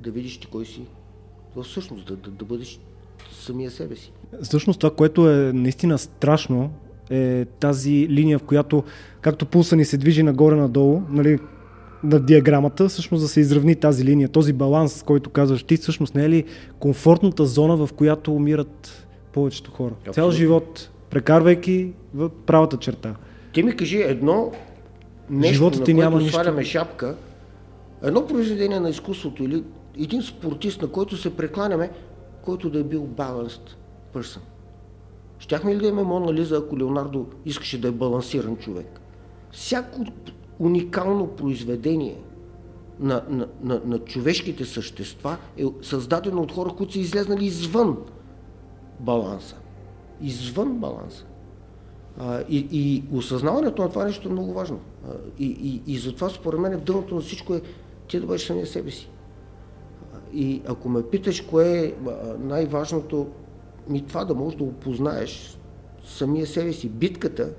[0.00, 0.82] да видиш ти кой си
[1.56, 2.80] в всъщност, да, да, да бъдеш
[3.32, 4.12] самия себе си.
[4.42, 6.70] Всъщност това, което е наистина страшно,
[7.10, 8.84] е тази линия, в която,
[9.20, 11.38] както пулса ни се движи нагоре-надолу, нали,
[12.04, 16.24] на диаграмата, всъщност да се изравни тази линия, този баланс, който казваш ти, всъщност не
[16.24, 16.44] е ли
[16.78, 19.94] комфортната зона, в която умират повечето хора?
[19.94, 20.12] Абсолютно.
[20.12, 23.14] Цял живот, прекарвайки в правата черта.
[23.52, 24.52] Ти ми кажи едно
[25.30, 26.72] нещо, Живота ти на което няма сваляме нищо.
[26.72, 27.16] шапка,
[28.02, 29.64] едно произведение на изкуството или
[29.98, 31.90] един спортист, на който се прекланяме,
[32.42, 33.78] който да е бил баланст
[34.14, 34.40] person.
[35.38, 39.00] Щяхме ли да имаме Мона Лиза, ако Леонардо искаше да е балансиран човек?
[39.50, 40.04] Всяко
[40.58, 42.16] уникално произведение
[43.00, 47.96] на, на, на, на човешките същества е създадено от хора, които са излезнали извън
[49.00, 49.56] баланса.
[50.22, 51.24] Извън баланса.
[52.18, 54.80] А, и, и осъзнаването на това нещо е много важно.
[55.06, 57.62] А, и, и, и затова според мен в дъното на всичко е
[58.08, 59.10] ти да бъдеш самия себе си.
[60.32, 61.94] И ако ме питаш кое е
[62.38, 63.26] най-важното,
[63.88, 65.58] ми това да можеш да опознаеш
[66.04, 66.88] самия себе си.
[66.88, 67.50] Битката,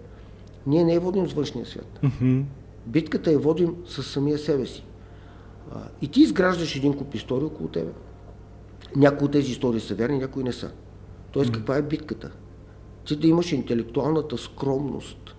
[0.67, 1.99] ние не я водим с външния свят.
[2.03, 2.43] Mm-hmm.
[2.85, 4.85] Битката я водим с самия себе си.
[6.01, 7.91] И ти изграждаш един куп истории около тебе.
[8.95, 10.71] Някои от тези истории са верни, някои не са.
[11.31, 11.53] Тоест, mm-hmm.
[11.53, 12.31] каква е битката?
[13.05, 15.35] Ти да имаш интелектуалната скромност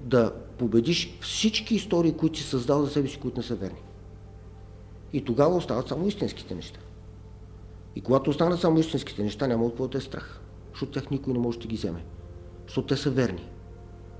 [0.00, 3.82] да победиш всички истории, които си създал за себе си, които не са верни.
[5.12, 6.80] И тогава остават само истинските неща.
[7.96, 10.40] И когато останат само истинските неща, няма от какво да е страх.
[10.72, 12.04] Защото тях никой не може да ги вземе.
[12.66, 13.48] Защото те са верни.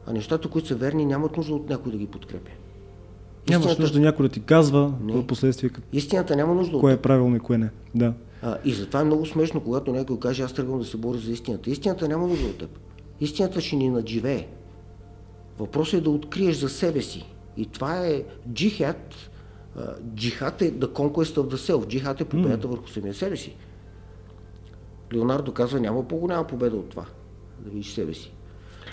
[0.07, 2.51] А нещата, които са верни, нямат нужда от някой да ги подкрепя.
[3.49, 3.69] Истината...
[3.69, 5.85] Нямаш нужда някой да ти казва в последствие как...
[5.93, 7.71] Истината няма нужда кое е правилно и кое не.
[7.95, 8.15] Да.
[8.43, 11.33] А, и затова е много смешно, когато някой каже, аз тръгвам да се боря за
[11.33, 11.71] истината.
[11.71, 12.79] Истината няма нужда от теб.
[13.21, 14.49] Истината ще ни надживее.
[15.59, 17.27] Въпросът е да откриеш за себе си.
[17.57, 19.15] И това е джихад.
[20.15, 21.87] Джихад е the conquest of the self.
[21.87, 22.71] Джихад е победата mm.
[22.71, 23.57] върху самия себе си.
[25.15, 27.05] Леонардо казва, няма по-голяма победа от това.
[27.59, 28.33] Да видиш себе си.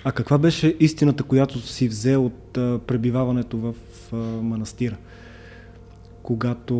[0.03, 2.51] А каква беше истината, която си взе от
[2.87, 3.73] пребиваването в
[4.13, 4.97] а, манастира?
[6.23, 6.75] Когато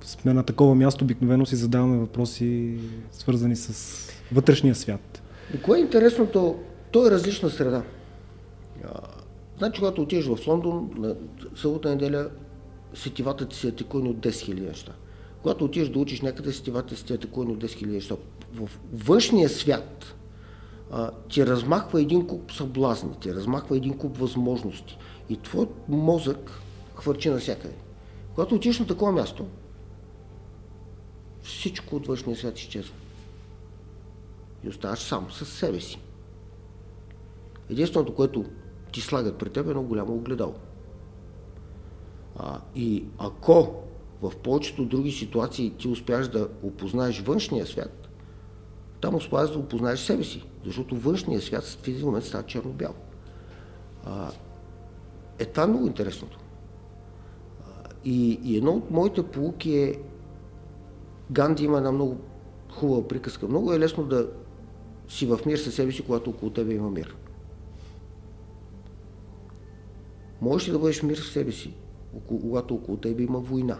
[0.00, 2.74] сме на такова място, обикновено си задаваме въпроси,
[3.12, 5.22] свързани с вътрешния свят.
[5.54, 6.58] И кое е интересното?
[6.90, 7.82] То е различна среда.
[9.58, 11.14] Значи, когато отидеш в Лондон, на
[11.56, 12.28] събота неделя,
[12.94, 14.92] сетивата ти се атакувани от 10 000 неща.
[15.42, 18.14] Когато отидеш да учиш някъде, сетивата си атакувани от 10 000 неща.
[18.54, 20.14] В външния свят
[21.28, 24.98] ти размахва един куп съблазни, ти размахва един куп възможности.
[25.28, 26.50] И твоят мозък
[26.94, 27.74] хвърчи навсякъде.
[28.34, 29.46] Когато отиш на такова място,
[31.42, 32.94] всичко от външния свят изчезва.
[34.64, 36.00] И оставаш сам с себе си.
[37.70, 38.44] Единственото, което
[38.92, 40.54] ти слагат при теб е едно голямо огледало.
[42.36, 43.82] А, и ако
[44.22, 48.01] в повечето други ситуации ти успяш да опознаеш външния свят,
[49.02, 52.94] там успяваш да опознаеш себе си, защото външния свят в един момент става черно-бял.
[55.38, 56.38] Е, това е много интересното.
[58.04, 59.94] И, и едно от моите полуки е,
[61.30, 62.16] Ганди има една много
[62.70, 63.48] хубава приказка.
[63.48, 64.28] Много е лесно да
[65.08, 67.16] си в мир със себе си, когато около тебе има мир.
[70.40, 71.74] Можеш ли да бъдеш мир в себе си,
[72.28, 73.78] когато около тебе има война?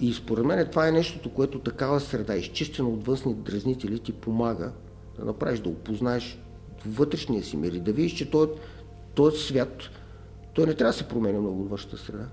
[0.00, 4.72] И според мен това е нещото, което такава среда, изчистена от външни дразнители, ти помага
[5.18, 6.38] да направиш, да опознаеш
[6.86, 8.50] вътрешния си мир и да видиш, че този,
[9.14, 9.82] този свят,
[10.54, 12.26] той не трябва да се променя много от външната среда.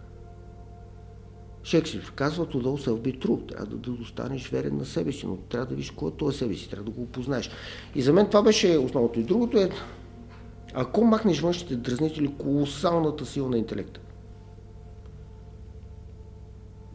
[1.64, 3.50] Шекспир казва, to those self be true.
[3.50, 6.38] Трябва да, да останеш верен на себе си, но трябва да видиш кой е този
[6.38, 7.50] себе си, трябва да го опознаеш.
[7.96, 9.20] И за мен това беше основното.
[9.20, 9.70] И другото е,
[10.74, 14.00] ако махнеш външните дразнители, колосалната сила на интелекта.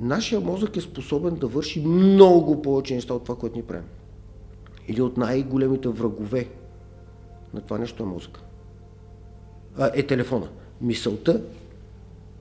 [0.01, 3.89] Нашия мозък е способен да върши много повече неща от това, което ни правим.
[4.89, 6.49] Или от най-големите врагове
[7.55, 8.41] на това нещо е мозъка.
[9.79, 10.49] А, е телефона.
[10.81, 11.43] Мисълта.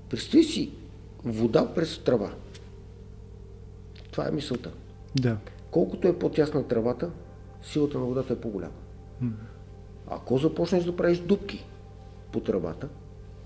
[0.10, 0.72] Представи си
[1.26, 2.32] вода през трава.
[4.12, 4.72] Това е мисълта.
[5.16, 5.38] Да.
[5.72, 7.12] Колкото е по-тясна травата,
[7.62, 8.74] силата на водата е по-голяма.
[9.24, 9.32] Mm.
[10.08, 11.66] Ако започнеш да правиш дупки
[12.32, 12.88] по тръбата,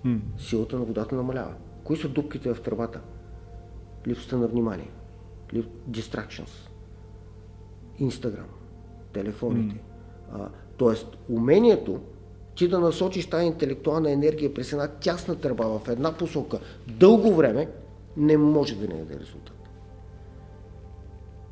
[0.06, 0.20] mm.
[0.38, 1.54] силата на водата намалява.
[1.84, 3.02] Кои са дупките в тръбата?
[4.08, 4.92] Липсата на внимание.
[5.54, 5.66] Лип...
[5.90, 6.70] Distractions.
[8.00, 8.50] Инстаграм.
[9.14, 9.76] Телефоните.
[9.76, 9.80] Mm.
[10.32, 12.00] А, тоест, умението
[12.56, 17.70] ти да насочиш тази интелектуална енергия през една тясна тръба в една посока дълго време,
[18.18, 19.70] не може да не даде резултат.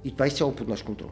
[0.03, 1.09] И това е изцяло под наш контрол.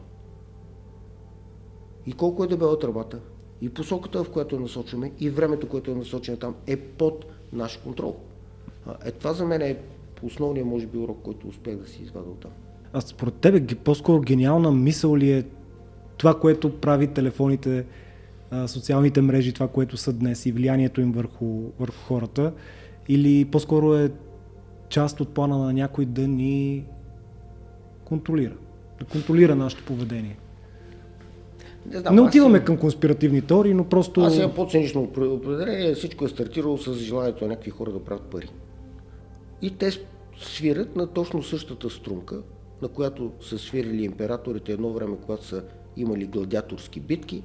[2.06, 3.20] И колко е дебела тръбата,
[3.60, 7.76] и посоката, в която я насочваме, и времето, което е насочено там, е под наш
[7.76, 8.16] контрол.
[9.04, 9.82] Е, това за мен е
[10.22, 12.50] основният, може би, урок, който успех да си извада от там.
[12.92, 15.44] А според тебе по-скоро гениална мисъл ли е
[16.16, 17.84] това, което прави телефоните,
[18.66, 22.52] социалните мрежи, това, което са днес и влиянието им върху, върху хората?
[23.08, 24.10] Или по-скоро е
[24.88, 26.84] част от плана на някой да ни
[28.04, 28.54] контролира,
[28.98, 30.36] да контролира нашето поведение?
[31.86, 34.20] Не, знам, не отиваме към конспиративни теории, но просто...
[34.20, 35.94] Аз имам по-цинично определение.
[35.94, 38.48] Всичко е стартирало с желанието на някакви хора да правят пари.
[39.62, 39.90] И те
[40.40, 42.42] свирят на точно същата струнка,
[42.82, 45.64] на която са свирили императорите едно време, когато са
[45.96, 47.42] имали гладиаторски битки,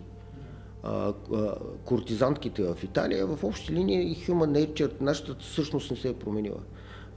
[0.84, 6.10] а, а, кортизантките в Италия, в общи линии и human nature, нашата същност не се
[6.10, 6.60] е променила.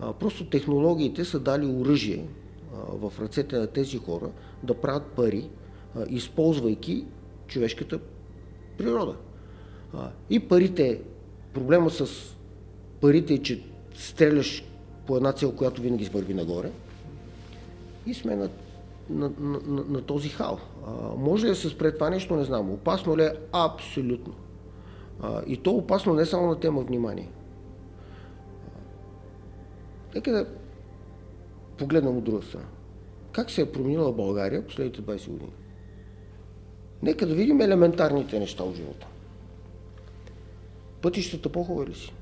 [0.01, 2.29] А, просто технологиите са дали оръжие
[2.89, 4.31] в ръцете на тези хора
[4.63, 5.51] да правят пари,
[6.09, 7.05] използвайки
[7.47, 8.01] човешката
[8.79, 9.17] природа.
[10.31, 11.03] И парите,
[11.55, 12.07] проблема с
[13.01, 13.63] парите е, че
[13.95, 14.65] стреляш
[15.09, 16.71] по една цел, която винаги върви нагоре
[18.07, 18.49] и сме на,
[19.11, 20.59] на, на, на, на този хал.
[20.87, 22.71] А, може ли да се спре това нещо, не знам.
[22.71, 23.33] Опасно ли е?
[23.53, 24.35] Абсолютно.
[25.23, 27.31] А, и то опасно не само на тема внимание.
[30.15, 30.47] Нека да
[31.79, 32.67] погледнем от друга страна.
[33.33, 35.53] Как се е променила България последните 20 години?
[37.03, 39.07] Нека да видим елементарните неща от живота.
[41.03, 42.15] Пътищата по-хубави ли си?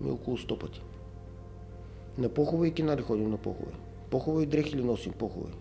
[0.00, 0.82] Ми около 100 пъти.
[2.18, 3.76] На по-хубави кинари ходим на по-хубави.
[4.10, 5.12] По-хубави дрехи ли носим?
[5.12, 5.52] По-хубави.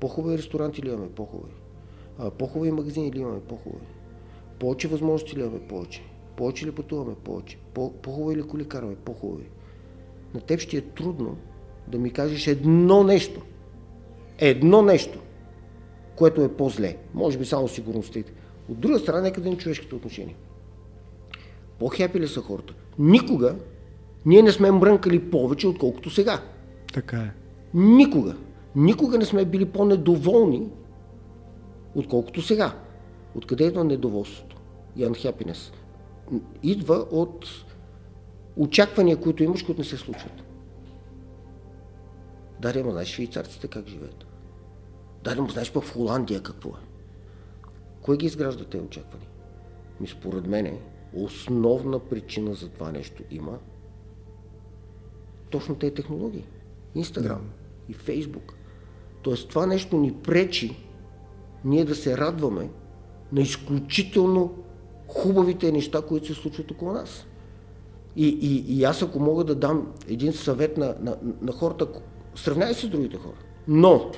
[0.00, 1.08] По-хубави ресторанти ли имаме?
[1.08, 1.52] По-хубави.
[2.38, 3.40] по-хубави магазини ли имаме?
[3.40, 3.86] По-хубави.
[4.58, 5.60] Повече възможности ли имаме?
[5.68, 6.02] Повече.
[6.36, 7.14] Повече ли пътуваме?
[7.24, 7.58] Повече.
[7.74, 8.96] По-хубави ли коли караме?
[8.96, 9.44] По-хубави.
[10.34, 11.36] На теб ще е трудно
[11.88, 13.40] да ми кажеш едно нещо.
[14.38, 15.18] Едно нещо,
[16.16, 16.96] което е по-зле.
[17.14, 18.32] Може би само сигурностите.
[18.68, 20.36] От друга страна, нека да ни човешките отношения.
[21.78, 22.74] По-хепи ли са хората?
[22.98, 23.56] Никога
[24.26, 26.42] ние не сме мрънкали повече, отколкото сега.
[26.92, 27.32] Така е.
[27.74, 28.36] Никога.
[28.76, 30.68] Никога не сме били по-недоволни,
[31.94, 32.74] отколкото сега.
[33.34, 34.56] Откъде идва недоволството
[34.96, 35.72] и unhappiness?
[36.62, 37.46] Идва от
[38.56, 40.42] очаквания, които имаш, които не се случват.
[42.60, 44.26] Даре, ма знаеш швейцарците как живеят?
[45.24, 46.82] Даре, ма знаеш пък в Холандия какво е?
[48.02, 49.28] Кой ги изгражда тези очаквания?
[50.00, 50.78] Ми според мен
[51.14, 53.58] основна причина за това нещо има
[55.54, 56.44] точно тези технологии.
[56.94, 57.92] Инстаграм да.
[57.92, 58.54] и Фейсбук.
[59.22, 60.76] Тоест това нещо ни пречи
[61.64, 62.70] ние да се радваме
[63.32, 64.54] на изключително
[65.08, 67.26] хубавите неща, които се случват около нас.
[68.16, 71.88] И, и, и аз ако мога да дам един съвет на, на, на хората,
[72.34, 73.36] сравнявай се с другите хора.
[73.68, 74.10] Но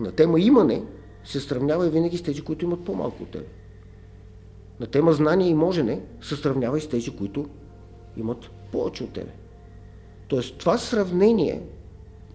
[0.00, 0.82] на тема имане
[1.24, 3.46] се сравнява и винаги с тези, които имат по-малко от тебе.
[4.80, 7.46] На тема знание и можене се сравнява и с тези, които
[8.16, 9.32] имат повече от тебе.
[10.32, 11.62] Тоест това сравнение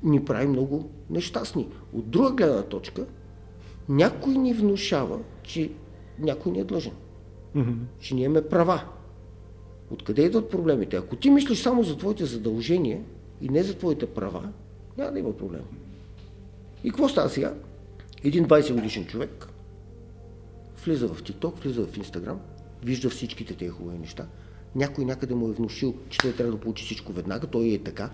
[0.04, 1.68] ни прави много нещастни.
[1.94, 3.06] От друга гледна точка,
[3.90, 5.72] някой ни внушава, че
[6.20, 6.94] някой ни е длъжен.
[7.56, 7.76] Mm-hmm.
[8.00, 8.84] Че ние имаме права.
[9.92, 10.96] Откъде идват проблемите?
[10.96, 13.02] Ако ти мислиш само за твоите задължения
[13.42, 14.50] и не за твоите права,
[14.98, 15.64] няма да има проблем.
[16.84, 17.54] И какво става сега?
[18.24, 19.48] Един 20 годишен човек
[20.86, 22.38] влиза в TikTok, влиза в Instagram,
[22.84, 24.28] вижда всичките тези хубави неща.
[24.76, 28.10] Някой някъде му е внушил, че той трябва да получи всичко веднага, той е така.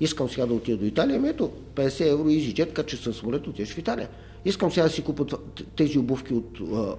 [0.00, 3.74] Искам сега да отида до Италия, ами ето 50 евро EasyJet, кача съм самолет, отидеш
[3.74, 4.08] в Италия.
[4.44, 5.26] Искам сега да си купа
[5.76, 6.96] тези обувки от а, а,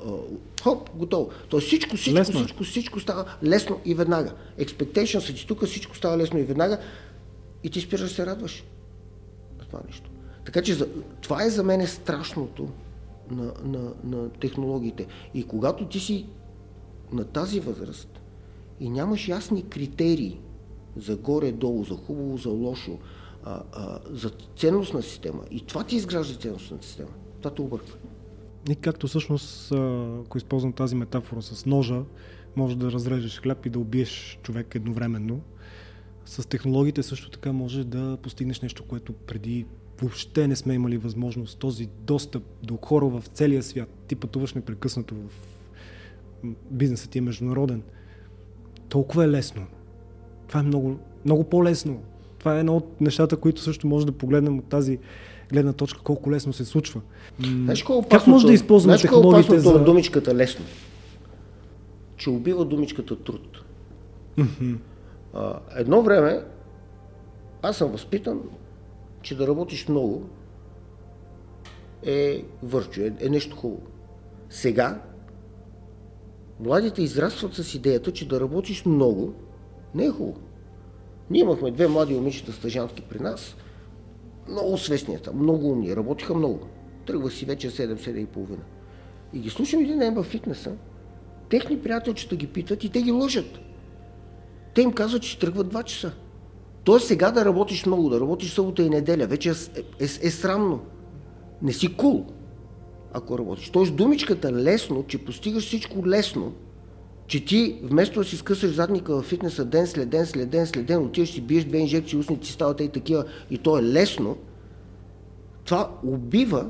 [0.63, 1.29] хоп, готово.
[1.49, 2.39] То всичко, всичко, лесно.
[2.39, 4.33] всичко, всичко става лесно и веднага.
[4.59, 6.79] Expectation са ти тук, всичко става лесно и веднага
[7.63, 8.63] и ти спираш да се радваш
[9.59, 10.09] на това нещо.
[10.45, 10.77] Така че
[11.21, 12.69] това е за мен е страшното
[13.31, 15.07] на, на, на технологиите.
[15.33, 16.25] И когато ти си
[17.11, 18.14] на тази възраст
[18.79, 20.39] и нямаш ясни критерии
[20.97, 22.99] за горе-долу, за хубаво, за лошо,
[23.43, 27.11] а, а, за ценностна система, и това ти изгражда ценностната система,
[27.41, 27.97] това те обърква.
[28.69, 29.71] И както всъщност,
[30.25, 32.03] ако използвам тази метафора с ножа,
[32.55, 35.41] може да разрежеш хляб и да убиеш човек едновременно.
[36.25, 39.65] С технологиите също така може да постигнеш нещо, което преди
[40.01, 41.59] въобще не сме имали възможност.
[41.59, 43.89] Този достъп до хора в целия свят.
[44.07, 45.29] Ти пътуваш непрекъснато в
[46.71, 47.83] бизнесът ти е международен.
[48.89, 49.65] Толкова е лесно.
[50.47, 52.01] Това е много, много по-лесно.
[52.39, 54.99] Това е едно от нещата, които също може да погледнем от тази
[55.51, 57.01] гледна точка, колко лесно се случва.
[57.39, 59.83] Знаеш, как може да използваме технологиите за...
[59.83, 60.65] думичката лесно?
[62.17, 63.63] Че убива думичката труд.
[65.33, 66.41] А, едно време
[67.61, 68.41] аз съм възпитан,
[69.21, 70.29] че да работиш много
[72.03, 73.81] е върчо, е, е нещо хубаво.
[74.49, 75.01] Сега
[76.59, 79.33] младите израстват с идеята, че да работиш много
[79.95, 80.39] не е хубаво.
[81.29, 83.55] Ние имахме две млади момичета стъжански при нас,
[84.49, 86.59] много свестни, много умни, работиха много.
[87.05, 88.63] Тръгва си вече 7-7 и половина.
[89.33, 90.71] И ги слушам един ден във фитнеса,
[91.49, 93.59] техни приятелчета ги питат и те ги лъжат.
[94.73, 96.11] Те им казват, че тръгват 2 часа.
[96.83, 99.53] Тоест сега да работиш много, да работиш събота и неделя, вече е,
[99.99, 100.79] е, е срамно.
[101.61, 102.31] Не си кул, cool,
[103.17, 103.69] ако работиш.
[103.69, 106.53] Тоест думичката лесно, че постигаш всичко лесно,
[107.27, 110.85] че ти вместо да си скъсаш задника в фитнеса ден след ден, след ден, след
[110.85, 114.37] ден, отиваш си биеш две инжекции, устници стават и такива, и то е лесно,
[115.65, 116.65] това убива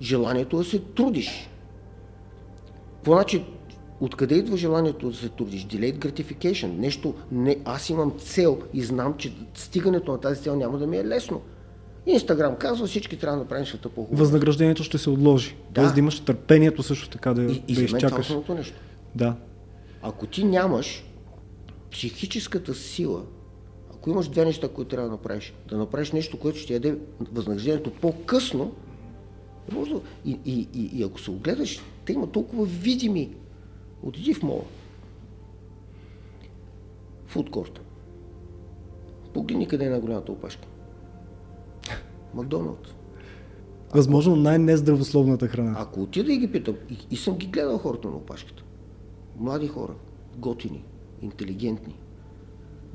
[0.00, 1.50] желанието да се трудиш.
[3.04, 3.44] По начин,
[4.00, 5.66] откъде идва желанието да се трудиш?
[5.66, 6.78] Delayed gratification.
[6.78, 10.96] Нещо, не, аз имам цел и знам, че стигането на тази цел няма да ми
[10.96, 11.40] е лесно.
[12.06, 14.16] Инстаграм казва, всички трябва да направим света по-хубаво.
[14.16, 15.56] Възнаграждението ще се отложи.
[15.70, 15.80] Да.
[15.80, 18.26] Тоест да имаш търпението също така да, и, и да изчакаш.
[18.26, 18.74] Това е нещо.
[19.14, 19.36] Да.
[20.02, 21.04] Ако ти нямаш
[21.90, 23.22] психическата сила,
[23.94, 26.98] ако имаш две неща, които трябва да направиш, да направиш нещо, което ще яде
[27.32, 28.72] възнаграждението по-късно,
[29.72, 30.00] може да...
[30.24, 33.30] и, и, и, и ако се огледаш, те има толкова видими.
[34.02, 34.64] Отиди в мола.
[37.26, 37.80] Фудкорта.
[39.34, 40.66] Погледни къде е на голямата опашка.
[42.34, 42.94] Макдоналдс.
[43.94, 45.74] Възможно най-нездравословната храна.
[45.78, 48.62] Ако отида и ги питам, и, и съм ги гледал хората на опашката,
[49.38, 49.92] млади хора,
[50.36, 50.84] готини,
[51.22, 51.96] интелигентни.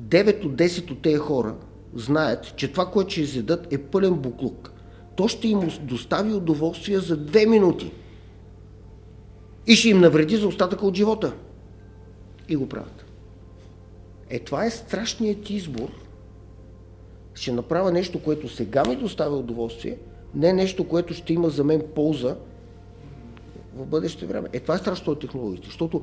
[0.02, 1.56] 9 от 10 от тези хора
[1.96, 4.72] знаят, че това, което ще изедат е пълен буклук.
[5.16, 7.92] То ще им достави удоволствие за 2 минути.
[9.68, 11.34] И ще им навреди за остатъка от живота.
[12.50, 13.06] И го правят.
[14.30, 16.05] Е, това е страшният избор.
[17.36, 19.98] Ще направя нещо, което сега ми доставя удоволствие,
[20.36, 22.36] не нещо, което ще има за мен полза
[23.76, 24.50] в бъдеще време.
[24.54, 26.02] Е, това е страшно от технологиите, защото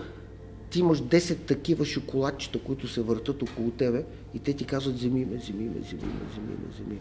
[0.71, 4.05] ти имаш 10 такива шоколадчета, които се въртат около тебе
[4.35, 6.99] и те ти казват вземи ме, вземи ме, вземи ме, вземи ме, вземи ме.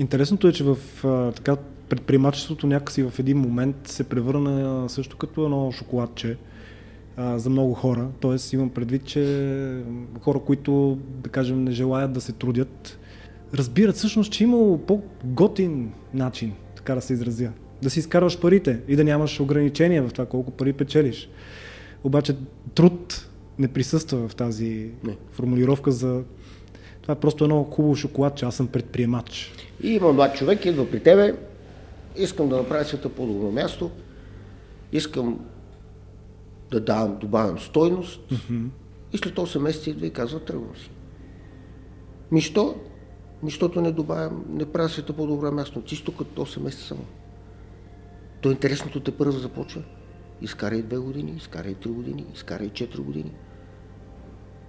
[0.00, 1.56] Интересното е, че в а, така
[1.88, 6.36] предприемачеството някакси в един момент се превърна също като едно шоколадче
[7.16, 8.08] а, за много хора.
[8.20, 9.82] Тоест имам предвид, че
[10.20, 12.98] хора, които, да кажем, не желаят да се трудят,
[13.54, 17.50] разбират всъщност, че имало по-готин начин, така да се изразя.
[17.82, 21.28] Да си изкарваш парите и да нямаш ограничения в това колко пари печелиш.
[22.04, 22.36] Обаче
[22.74, 23.28] труд
[23.58, 25.16] не присъства в тази не.
[25.32, 26.22] формулировка за...
[27.02, 29.52] Това е просто едно хубаво шоколад, че аз съм предприемач.
[29.82, 31.34] И има млад човек, идва при тебе,
[32.16, 33.90] искам да направя света по-добро място,
[34.92, 35.40] искам
[36.70, 38.66] да давам, добавям стойност mm-hmm.
[39.12, 40.90] и след 8 месеца идва и казва, тръгвам си.
[42.32, 42.74] Ми що?
[43.44, 45.82] Ми защото не добавям, не правя света по-добро място.
[45.82, 47.04] Чисто като 8 месеца само.
[48.40, 49.82] То интересното те първо започва.
[50.42, 53.32] Изкарай 2 години, изкарай 3 години, изкарай 4 години.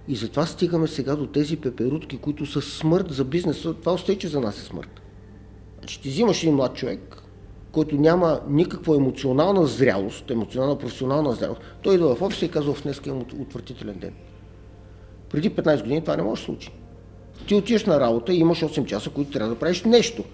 [0.08, 3.74] И затова стигаме сега до тези пеперутки, които са смърт за бизнеса.
[3.74, 5.00] Това остай, че за нас е смърт.
[5.78, 7.22] Значи ти взимаш един млад човек,
[7.72, 12.82] който няма никаква емоционална зрялост, емоционална професионална зрялост, той идва в офиса и казва, в
[12.82, 14.14] днес имам отвратителен ден.
[15.30, 16.72] Преди 15 години това не може да случи.
[17.46, 20.24] Ти отиваш на работа и имаш 8 часа, които трябва да правиш нещо.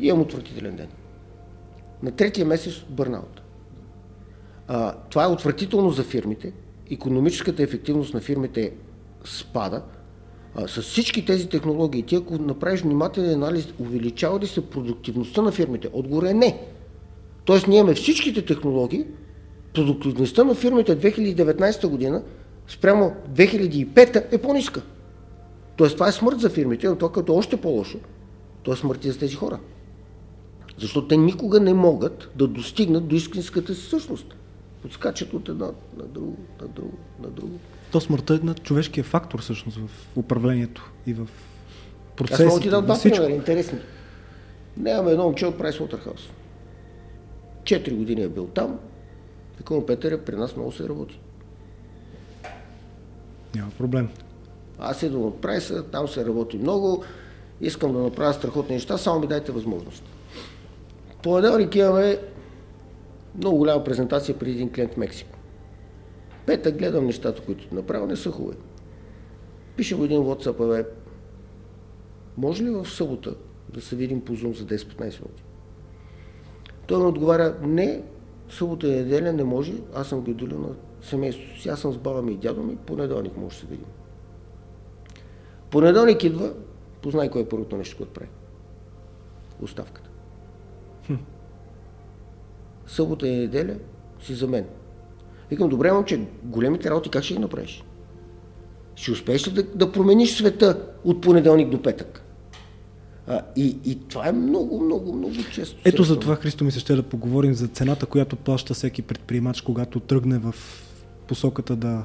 [0.00, 0.88] И имам отвратителен ден.
[2.02, 3.42] На третия месец бърнаут.
[4.68, 6.52] А, това е отвратително за фирмите.
[6.90, 8.72] Економическата ефективност на фирмите
[9.24, 9.82] спада.
[10.54, 15.52] А, с всички тези технологии, ти ако направиш внимателен анализ, увеличава ли се продуктивността на
[15.52, 15.88] фирмите?
[15.92, 16.60] Отгоре е не.
[17.44, 19.06] Тоест ние имаме всичките технологии,
[19.74, 22.22] продуктивността на фирмите 2019 година
[22.68, 24.82] спрямо 2005 е по-ниска.
[25.76, 27.98] Тоест това е смърт за фирмите, но това като е още по-лошо,
[28.62, 29.58] то е смърт за тези хора.
[30.78, 34.34] Защото те никога не могат да достигнат до истинската си същност.
[34.82, 35.66] Подскачат от една
[35.96, 37.58] на друго, на друго, на друго.
[37.92, 41.28] То смъртта е на човешкия фактор всъщност в управлението и в
[42.16, 42.46] процесите.
[42.46, 43.78] Аз мога ти да два примера, интересни.
[44.76, 46.30] Нямаме едно момче от Pricewaterhouse.
[47.64, 48.78] Четири години е бил там.
[49.58, 51.20] Викам Петър, при нас много се работи.
[53.54, 54.08] Няма проблем.
[54.84, 57.04] Аз идвам от прайса, там се работи много,
[57.60, 60.04] искам да направя страхотни неща, само ми дайте възможност.
[61.22, 62.18] Понеделник имаме
[63.38, 65.38] много голяма презентация при един клиент в Мексико.
[66.46, 68.56] Петък гледам нещата, които направя, не са хубави.
[69.76, 70.88] Пише в един WhatsApp, бе,
[72.36, 73.34] може ли в събота
[73.74, 75.42] да се видим по Zoom за 10-15 минути?
[76.86, 78.02] Той ми отговаря, не,
[78.50, 80.68] събота и неделя не може, аз съм гидолил на
[81.02, 83.86] семейството си, аз съм с баба ми и дядо ми, понеделник може да се видим.
[85.72, 86.52] Понеделник идва,
[87.02, 88.30] познай кое е първото нещо, което прави.
[89.62, 90.10] Оставката.
[91.06, 91.14] Хм.
[92.86, 93.74] Събота и неделя
[94.22, 94.66] си за мен.
[95.50, 97.84] Викам, добре, момче, големите работи как ще ги направиш?
[98.94, 102.22] Ще успееш ли да, да промениш света от понеделник до петък?
[103.26, 105.80] А, и, и това е много, много, много често.
[105.84, 109.60] Ето за това, Христо, ми се ще да поговорим за цената, която плаща всеки предприемач,
[109.60, 110.54] когато тръгне в
[111.28, 112.04] посоката да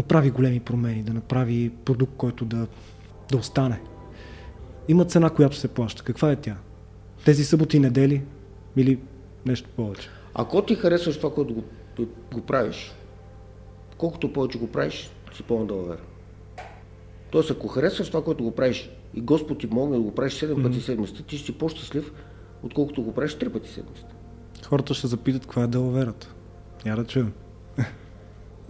[0.00, 2.66] направи големи промени, да направи продукт, който да,
[3.30, 3.80] да остане.
[4.88, 6.02] Има цена, която се плаща.
[6.02, 6.56] Каква е тя?
[7.24, 8.22] Тези съботи недели
[8.76, 8.98] или
[9.46, 10.08] нещо повече?
[10.34, 11.64] Ако ти харесваш това, което го,
[12.32, 12.92] го правиш,
[13.98, 16.00] колкото повече го правиш, си по вера.
[17.30, 20.46] Тоест, ако харесваш това, което го правиш и Господ ти помогне да го правиш 7
[20.46, 20.62] mm-hmm.
[20.62, 22.12] пъти седмицата, ти ще си по-щастлив,
[22.62, 24.14] отколкото го правиш 3 пъти седмицата.
[24.66, 26.34] Хората ще запитат каква е делаверата.
[26.86, 27.32] Я да чуем.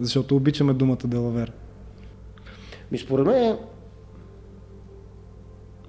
[0.01, 1.51] Защото обичаме думата Делавер.
[2.91, 3.57] Ми според мен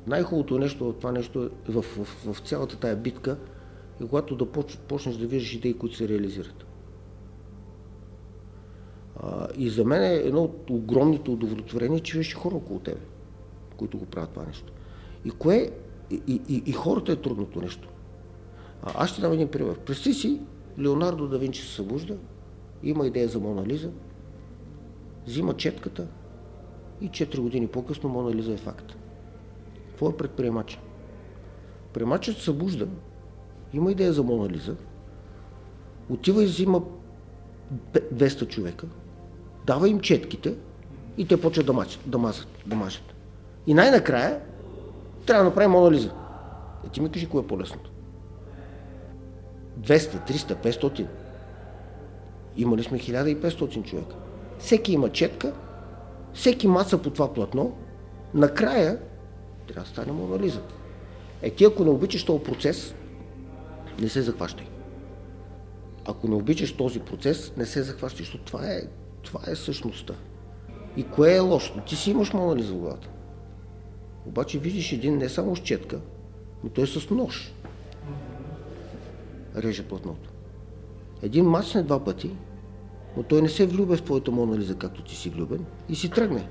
[0.07, 3.37] най-хубавото нещо това нещо е в, в, в, в цялата тая битка
[4.03, 4.47] е когато да
[4.89, 6.65] почнеш да виждаш идеи, които се реализират.
[9.17, 13.01] А, и за мен е едно от огромните удовлетворения, че виждаш хора около тебе,
[13.77, 14.73] които го правят това нещо.
[15.25, 15.71] И кое
[16.11, 17.89] и, и, и хората е трудното нещо.
[18.83, 19.79] А, аз ще дам един пример.
[19.79, 20.41] Представи си,
[20.79, 22.17] Леонардо да Винчи се събужда,
[22.83, 23.91] има идея за Мона Лиза,
[25.27, 26.07] взима четката
[27.01, 28.97] и 4 години по-късно Мона Лиза е факт.
[29.89, 30.79] Какво е предприемача?
[31.83, 32.89] Предприемачът се събужда,
[33.73, 34.77] има идея за Мона Лиза,
[36.11, 36.83] отива и взима
[37.95, 38.87] 200 човека,
[39.67, 40.55] дава им четките
[41.17, 43.15] и те почват да, мачат, да, мазат, да мажат.
[43.67, 44.41] И най-накрая
[45.27, 46.15] трябва да направим Мона Лиза.
[46.87, 47.91] Е, ти ми кажи кое е по-лесното.
[49.81, 51.07] 200, 300, 500.
[52.57, 54.17] Имали сме 1500 човека.
[54.59, 55.53] Всеки има четка,
[56.35, 57.77] всеки маса по това платно,
[58.35, 58.99] накрая
[59.67, 60.61] трябва да стане анализа.
[61.43, 62.95] Е, ти ако не обичаш този процес,
[64.01, 64.67] не се захващай.
[66.05, 68.83] Ако не обичаш този процес, не се захващай, защото това е,
[69.23, 70.15] това е същността.
[70.97, 71.81] И кое е лошо?
[71.87, 73.09] Ти си имаш монализа в главата.
[74.27, 76.01] Обаче видиш един не само с четка,
[76.65, 77.55] но той е с нож.
[79.57, 80.32] Реже платното.
[81.23, 82.31] Един мацне два пъти,
[83.17, 86.49] но той не се влюбе в твоята Монализа, както ти си влюбен, и си тръгне.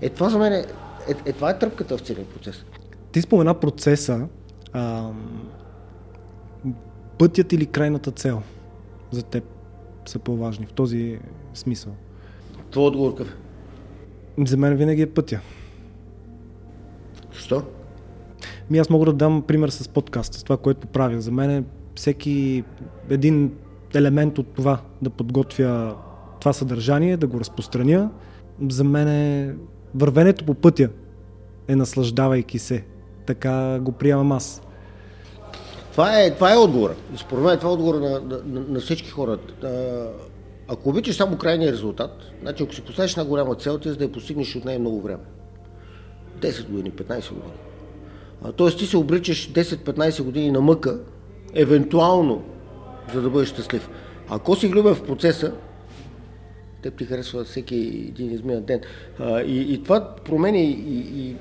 [0.00, 0.64] Е, това за мен е,
[1.08, 2.64] е, е това е тръпката в целия процес.
[3.12, 4.28] Ти спомена процеса,
[4.72, 5.10] а,
[7.18, 8.42] пътят или крайната цел
[9.10, 9.44] за теб
[10.06, 11.18] са по-важни в този
[11.54, 11.92] смисъл?
[12.70, 13.36] Твой отговор какъв?
[14.38, 15.40] За мен винаги е пътя.
[17.32, 17.62] Защо?
[18.70, 21.20] Ми аз мога да дам пример с подкаста, с това, което правя.
[21.20, 21.64] За мен е
[21.94, 22.64] всеки
[23.10, 23.52] един
[23.94, 25.96] елемент от това да подготвя
[26.40, 28.10] това съдържание, да го разпространя.
[28.68, 29.54] За мен е
[29.94, 30.88] вървенето по пътя
[31.68, 32.84] е наслаждавайки се.
[33.26, 34.62] Така го приемам аз.
[35.92, 36.94] Това е, това е отговора.
[37.16, 39.38] Според мен това е отговора на, на, на всички хора.
[40.68, 42.10] Ако обичаш само крайния резултат,
[42.42, 45.00] значи ако си поставиш една голяма цел, ти за да я постигнеш от нея много
[45.00, 45.22] време.
[46.40, 47.52] 10 години, 15 години.
[48.56, 50.98] тоест ти се обричаш 10-15 години на мъка,
[51.54, 52.42] евентуално,
[53.14, 53.90] за да бъдеш щастлив.
[54.28, 55.52] Ако си влюбен в процеса,
[56.82, 57.76] те ти харесва всеки
[58.08, 58.80] един изминат ден.
[59.18, 61.36] А, и, и това промени и, и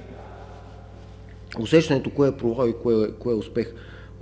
[1.59, 3.73] усещането кое е провал и кое, е, кое е успех.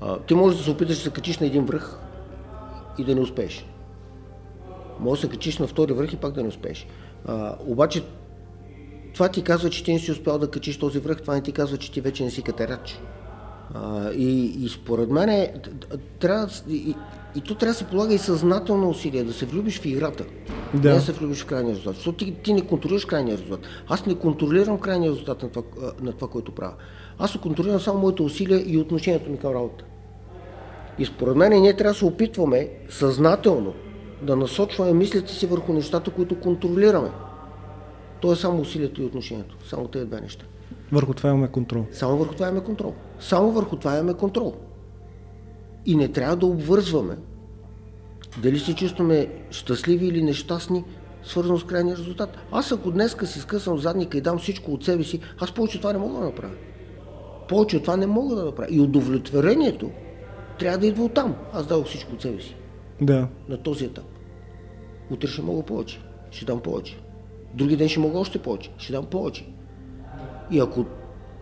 [0.02, 2.00] А, ти можеш да се опиташ да се качиш на един връх
[2.98, 3.66] и да не успееш.
[5.00, 6.88] Може да се качиш на втори връх и пак да не успееш.
[7.26, 8.04] А, обаче
[9.14, 11.52] това ти казва, че ти не си успял да качиш този връх, това не ти
[11.52, 13.00] казва, че ти вече не си катерач.
[13.74, 15.48] А, и, и според мен
[16.20, 16.96] трябва, и,
[17.36, 20.26] и то трябва да се полага и съзнателно усилие, да се влюбиш в играта.
[20.74, 20.90] Да.
[20.90, 21.96] Не да се влюбиш в крайния резултат.
[21.96, 23.60] Защото ти, ти не контролираш крайния резултат.
[23.88, 25.64] Аз не контролирам крайния резултат на това,
[26.02, 26.74] на това, което правя.
[27.20, 29.86] Аз контролирам само моите усилия и отношението ми към работа.
[31.00, 33.74] И според мен ние трябва да се опитваме съзнателно
[34.22, 37.10] да насочваме мислите си върху нещата, които контролираме.
[38.22, 39.58] То е само усилието и отношението.
[39.70, 40.46] Само тези две неща.
[40.92, 41.86] Върху това имаме контрол.
[41.92, 42.94] Само върху това имаме контрол.
[43.20, 44.54] Само върху това имаме контрол.
[45.86, 47.18] И не трябва да обвързваме
[48.38, 50.84] дали се чувстваме щастливи или нещастни,
[51.24, 52.38] свързано с крайния резултат.
[52.52, 55.94] Аз ако днеска си скъсам задника и дам всичко от себе си, аз повече това
[55.94, 56.54] не мога да направя.
[57.48, 58.68] Повече от това не мога да направя.
[58.72, 59.92] И удовлетворението
[60.60, 61.36] трябва да идва от там.
[61.54, 62.56] Аз дадох всичко от себе си.
[63.02, 63.28] Да.
[63.50, 64.06] На този етап.
[65.12, 66.02] Утре ще мога повече.
[66.32, 67.00] Ще дам повече.
[67.54, 68.72] Други ден ще мога още повече.
[68.78, 69.46] Ще дам повече.
[70.52, 70.86] И ако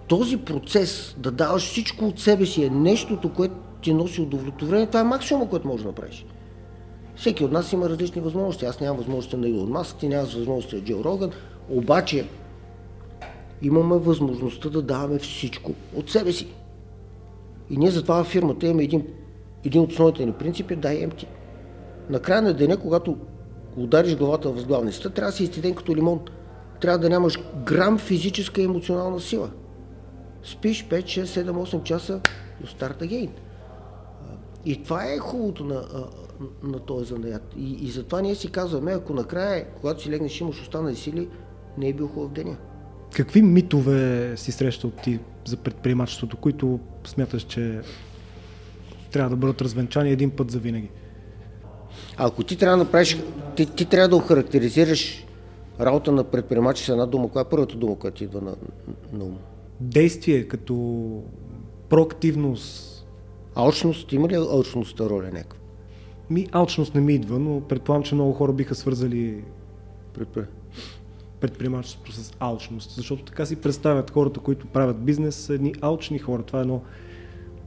[0.08, 5.00] този процес да даваш всичко от себе си е нещото, което ти носи удовлетворение, това
[5.00, 6.26] е максимума, което можеш да направиш.
[7.16, 8.66] Всеки от нас има различни възможности.
[8.66, 11.32] Аз нямам възможности на Илон Маск, ти нямаш възможности на Джо Роган,
[11.70, 12.28] обаче
[13.62, 16.48] имаме възможността да даваме всичко от себе си.
[17.70, 19.08] И ние затова в фирмата имаме един,
[19.66, 21.28] един от основните ни принципи, дай емти.
[22.10, 23.18] На края на деня, когато
[23.78, 26.20] удариш главата в сглавницата, трябва да си изтиден като лимон.
[26.82, 29.50] Трябва да нямаш грам физическа и емоционална сила.
[30.44, 32.22] Спиш 5, 6, 7, 8 часа
[32.62, 33.30] до старта гейн.
[34.68, 35.84] И това е хубавото на,
[36.64, 37.54] на този занаят.
[37.58, 41.28] И, и затова ние си казваме, ако накрая, когато си легнеш, имаш останали сили,
[41.78, 42.58] не е бил хубав деня.
[43.14, 47.82] Какви митове си срещал ти за предприемачеството, които смяташ, че
[49.12, 50.90] трябва да бъдат развенчани един път за винаги?
[52.18, 53.18] Ако ти трябва да направиш,
[53.56, 55.26] ти, ти трябва да охарактеризираш
[55.80, 58.56] работа на предприемач с една дума, коя е първата дума, която идва на,
[59.14, 59.38] на ум?
[59.80, 61.24] Действие като
[61.90, 62.97] проактивност.
[63.58, 65.60] Алчност, има ли алчността роля някаква?
[66.30, 69.44] Ми, алчност не ми идва, но предполагам, че много хора биха свързали
[70.14, 70.42] Предпри...
[71.40, 76.44] предприемачеството с алчност, защото така си представят хората, които правят бизнес, са едни алчни хора.
[76.44, 76.82] Това е едно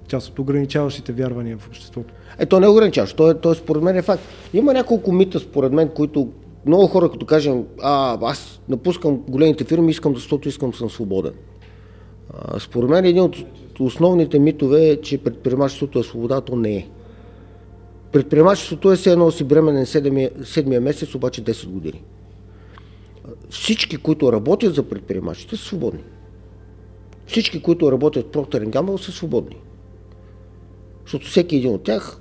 [0.09, 2.15] част от ограничаващите вярвания в обществото.
[2.39, 4.23] Е, то не е ограничаващо, то е, то е според мен е факт.
[4.53, 6.29] Има няколко мита, според мен, които
[6.67, 11.33] много хора, като кажем, а, аз напускам големите фирми, искам, защото искам съм свободен.
[12.35, 13.37] А, според мен един от
[13.85, 16.89] основните митове е, че предприемачеството е свобода, то не е.
[18.13, 22.03] Предприемачеството е все едно си бременен седмия, седмия месец, обаче 10 години.
[23.51, 26.05] Всички, които работят за предприемачите, са свободни.
[27.27, 29.57] Всички, които работят в Procter Gamble, са свободни.
[31.05, 32.21] Защото всеки един от тях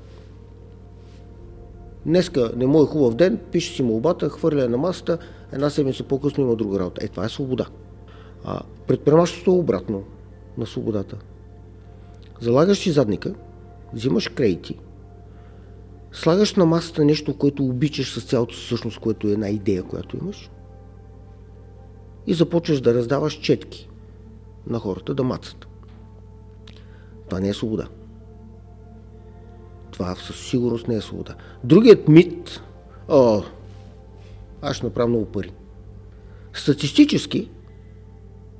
[2.05, 5.17] днеска не му е хубав ден, пише си молбата, хвърля на масата,
[5.53, 7.05] една седмица по-късно има друга работа.
[7.05, 7.65] Е, това е свобода.
[8.43, 10.03] А предприемачеството е обратно
[10.57, 11.17] на свободата.
[12.39, 13.33] Залагаш си задника,
[13.93, 14.79] взимаш кредити,
[16.11, 20.49] слагаш на масата нещо, което обичаш с цялото същност, което е една идея, която имаш
[22.27, 23.89] и започваш да раздаваш четки
[24.67, 25.67] на хората да мацат.
[27.29, 27.87] Това не е свобода.
[29.91, 31.35] Това със сигурност не е свобода.
[31.63, 32.61] Другият мит,
[33.07, 33.41] о,
[34.61, 35.51] аз ще направя много пари.
[36.53, 37.49] Статистически,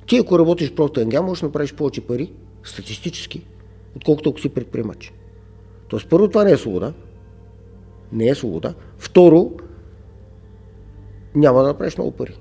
[0.06, 2.32] ти ако работиш Gamble, можеш да направиш повече пари,
[2.64, 3.46] статистически,
[3.96, 5.12] отколкото ако си предприемач.
[5.88, 6.92] Тоест, първо, това не е свобода.
[8.12, 8.74] Не е свобода.
[8.98, 9.50] Второ,
[11.34, 12.38] няма да направиш много пари.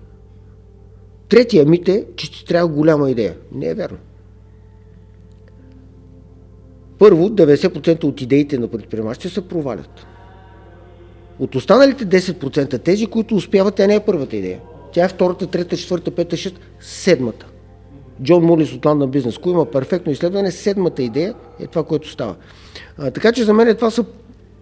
[1.30, 3.38] Третия мит е, че ти трябва голяма идея.
[3.52, 3.98] Не е вярно.
[7.00, 10.06] Първо, 90% от идеите на предприемачите се провалят.
[11.40, 14.60] От останалите 10%, тези, които успяват, тя не е първата идея.
[14.94, 17.46] Тя е втората, трета, четвърта, пета, шест, седмата.
[18.24, 20.52] Джон Мулис от London Business School има перфектно изследване.
[20.52, 22.36] Седмата идея е това, което става.
[22.98, 24.06] А, така че за мен това са,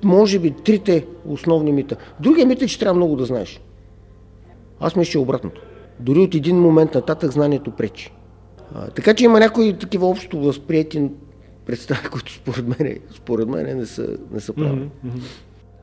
[0.03, 1.95] може би, трите основни мита.
[2.19, 3.61] Другия мит е, че трябва много да знаеш.
[4.79, 5.61] Аз мисля, че е обратното.
[5.99, 8.11] Дори от един момент нататък знанието пречи.
[8.73, 11.09] А, така че има някои такива общо възприяти
[11.65, 14.89] представи, които според мен, според мен не са, не са правилни.
[15.05, 15.21] Mm-hmm.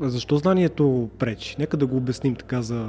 [0.01, 1.57] Защо знанието пречи?
[1.59, 2.89] Нека да го обясним така за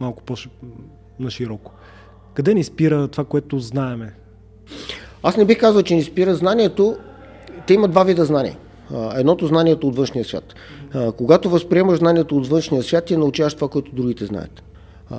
[0.00, 1.72] малко по-нашироко.
[2.36, 4.14] Къде ни спира това, което знаеме?
[5.22, 6.96] Аз не бих казал, че ни спира знанието.
[7.66, 8.56] Те има два вида знания.
[9.14, 10.54] Едното знанието от външния свят.
[11.16, 14.62] Когато възприемаш знанието от външния свят, ти научаваш това, което другите знаят.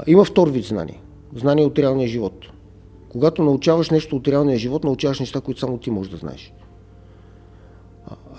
[0.07, 1.01] Има втор вид знание.
[1.35, 2.45] Знание от реалния живот.
[3.09, 6.53] Когато научаваш нещо от реалния живот, научаваш неща, които само ти можеш да знаеш.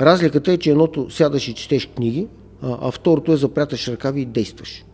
[0.01, 2.29] Разликата е, че едното сядаш и четеш книги,
[2.62, 4.85] а второто е запряташ ръкави и действаш.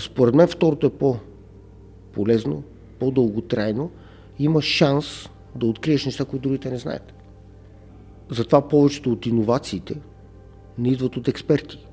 [0.00, 2.62] Според мен второто е по-полезно,
[2.98, 3.90] по-дълготрайно.
[4.38, 7.14] Има шанс да откриеш неща, които другите не знаят.
[8.30, 10.00] Затова повечето от иновациите
[10.78, 11.86] не идват от експерти.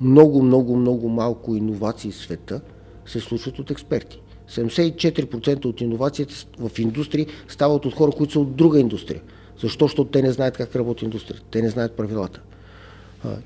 [0.00, 2.60] Много, много, много малко иновации в света
[3.06, 4.20] се случват от експерти.
[4.48, 9.22] 74% от иновациите в индустрии стават от хора, които са от друга индустрия.
[9.60, 9.84] Защо?
[9.84, 11.46] Защото те не знаят как работи индустрията.
[11.50, 12.40] Те не знаят правилата.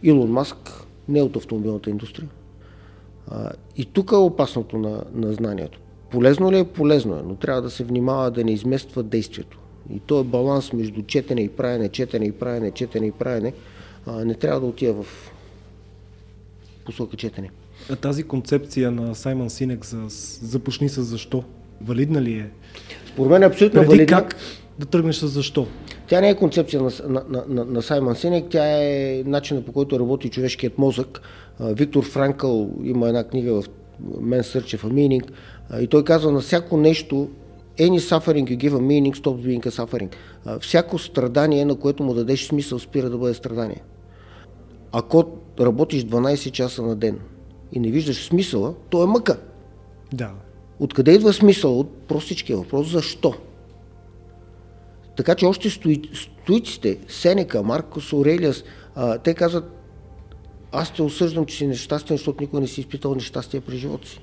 [0.03, 2.29] Илон Маск не е от автомобилната индустрия.
[3.77, 5.79] И тук е опасното на, на знанието.
[6.11, 6.65] Полезно ли е?
[6.65, 9.59] Полезно е, но трябва да се внимава да не измества действието.
[9.95, 13.53] И то е баланс между четене и правене, четене и правене, четене и правене.
[14.25, 15.33] не трябва да отива в
[16.85, 17.51] посока четене.
[17.91, 20.03] А тази концепция на Саймън Синек за
[20.47, 21.45] започни с защо,
[21.81, 22.51] валидна ли е?
[23.13, 24.07] Според мен е абсолютно Преди валидна.
[24.07, 24.37] как
[24.79, 25.67] да тръгнеш с защо?
[26.09, 30.01] Тя не е концепция на, на, на, на Саймън Синек, тя е начинът по който
[30.01, 31.21] работи човешкият мозък.
[31.61, 33.65] Виктор Франкъл има една книга в
[34.21, 35.31] Search for Meaning
[35.81, 37.29] и той казва на всяко нещо
[37.79, 40.15] Any suffering you give a meaning stops being a suffering.
[40.61, 43.83] Всяко страдание, на което му дадеш смисъл, спира да бъде страдание.
[44.93, 45.25] Ако
[45.61, 47.19] работиш 12 часа на ден
[47.73, 49.39] и не виждаш смисъла, то е мъка.
[50.13, 50.31] Да.
[50.81, 51.81] Откъде идва смисъл?
[51.81, 52.91] От простичкия въпрос.
[52.91, 53.35] Защо?
[55.17, 58.65] Така че още стои, стоиците, Сенека, Маркос Орелиас,
[59.25, 59.65] те казват,
[60.73, 64.21] аз те осъждам, че си нещастен, защото никой не си изпитал нещастие през живота си.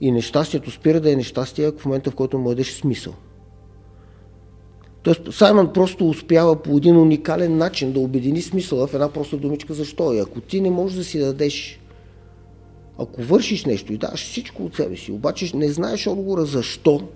[0.00, 3.14] И нещастието спира да е нещастие в момента, в който му дадеш смисъл.
[5.02, 9.74] Тоест Саймън просто успява по един уникален начин да обедини смисъла в една проста думичка
[9.74, 10.12] защо.
[10.12, 11.80] И ако ти не можеш да си дадеш,
[12.98, 17.08] ако вършиш нещо и даш всичко от себе си, обаче не знаеш отговора защо,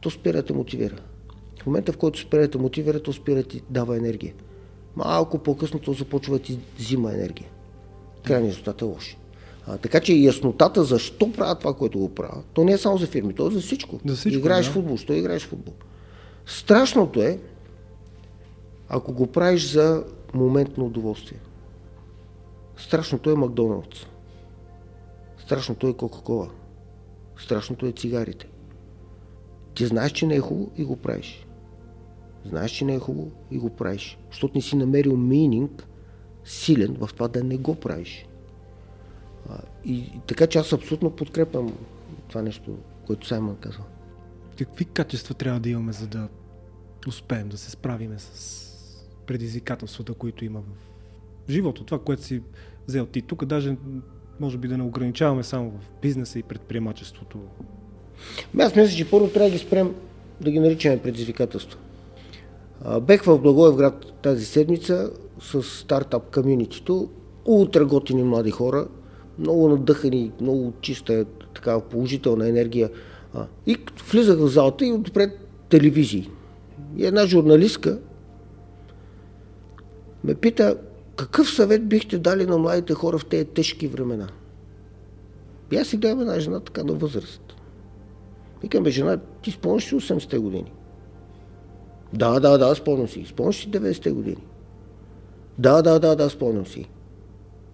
[0.00, 0.96] то спира да те мотивира.
[1.62, 4.34] В момента, в който спира да те мотивира, то спира да ти дава енергия.
[4.96, 7.48] Малко по-късно то започва да ти взима енергия.
[8.24, 9.16] Крайният резултат е лош.
[9.66, 13.06] А, така че яснотата защо правя това, което го правя, то не е само за
[13.06, 14.00] фирми, то е за всичко.
[14.06, 14.72] За всичко играеш да.
[14.72, 15.74] футбол, що играеш футбол.
[16.46, 17.38] Страшното е,
[18.88, 20.04] ако го правиш за
[20.34, 21.38] моментно удоволствие.
[22.76, 24.06] Страшното е Макдоналдс.
[25.38, 26.48] Страшното е Кока-Кола.
[27.38, 28.46] Страшното е цигарите.
[29.74, 31.46] Ти знаеш, че не е хубаво и го правиш.
[32.44, 34.18] Знаеш, че не е хубаво и го правиш.
[34.30, 35.86] Защото не си намерил мининг
[36.44, 38.26] силен в това да не го правиш.
[39.84, 41.72] И, така че аз абсолютно подкрепям
[42.28, 42.76] това нещо,
[43.06, 43.84] което Саймън казва.
[44.58, 46.28] Какви качества трябва да имаме, за да
[47.08, 48.66] успеем да се справиме с
[49.26, 52.42] предизвикателствата, които има в живота, това, което си
[52.88, 53.22] взел ти.
[53.22, 53.76] Тук даже
[54.40, 57.38] може би да не ограничаваме само в бизнеса и предприемачеството.
[58.54, 59.94] Ами Аз мисля, че първо трябва да ги спрем
[60.40, 61.78] да ги наричаме предизвикателства.
[63.00, 67.10] Бех в Благоевград тази седмица с стартап комьюнитито,
[67.44, 68.88] ултра готини млади хора,
[69.38, 71.24] много надъхани, много чиста,
[71.54, 72.90] такава положителна енергия.
[73.66, 73.76] И
[74.10, 75.30] влизах в залата и отпред
[75.68, 76.30] телевизии.
[76.96, 77.98] И една журналистка
[80.24, 80.76] ме пита,
[81.16, 84.28] какъв съвет бихте дали на младите хора в тези тежки времена?
[85.72, 87.54] И аз си гледам една жена така на възраст.
[88.62, 90.72] Викам, бе, жена, ти спомняш ли 80-те години?
[92.12, 93.24] Да, да, да, спомням си.
[93.28, 94.44] Спомняш си 90-те години?
[95.58, 96.88] Да, да, да, да, спомням си.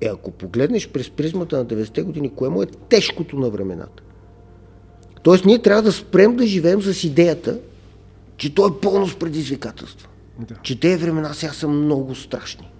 [0.02, 4.02] Е, ако погледнеш през призмата на 90-те години, кое му е тежкото на времената?
[5.22, 7.58] Тоест, ние трябва да спрем да живеем с идеята,
[8.36, 10.08] че то е пълно с предизвикателства.
[10.38, 10.54] Да.
[10.62, 12.70] Че тези времена сега са много страшни.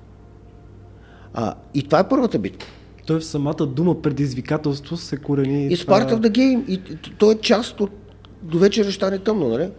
[1.35, 2.67] А, и това е първата битка.
[3.07, 5.67] Той в самата дума предизвикателство се корени...
[5.67, 6.69] И of the game.
[6.69, 6.81] И
[7.19, 7.91] то е част от...
[8.43, 9.71] До вечера ще стане тъмно, нали?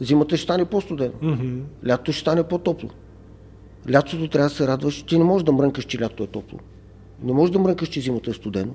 [0.00, 1.12] Зимата ще стане по-студено.
[1.22, 1.58] Мгм.
[1.88, 2.90] Лятото ще стане по-топло.
[3.92, 5.02] Лятото трябва да се радваш.
[5.02, 6.58] Ти не можеш да мрънкаш, че лятото е топло.
[7.22, 8.74] Не можеш да мрънкаш, че зимата е студено.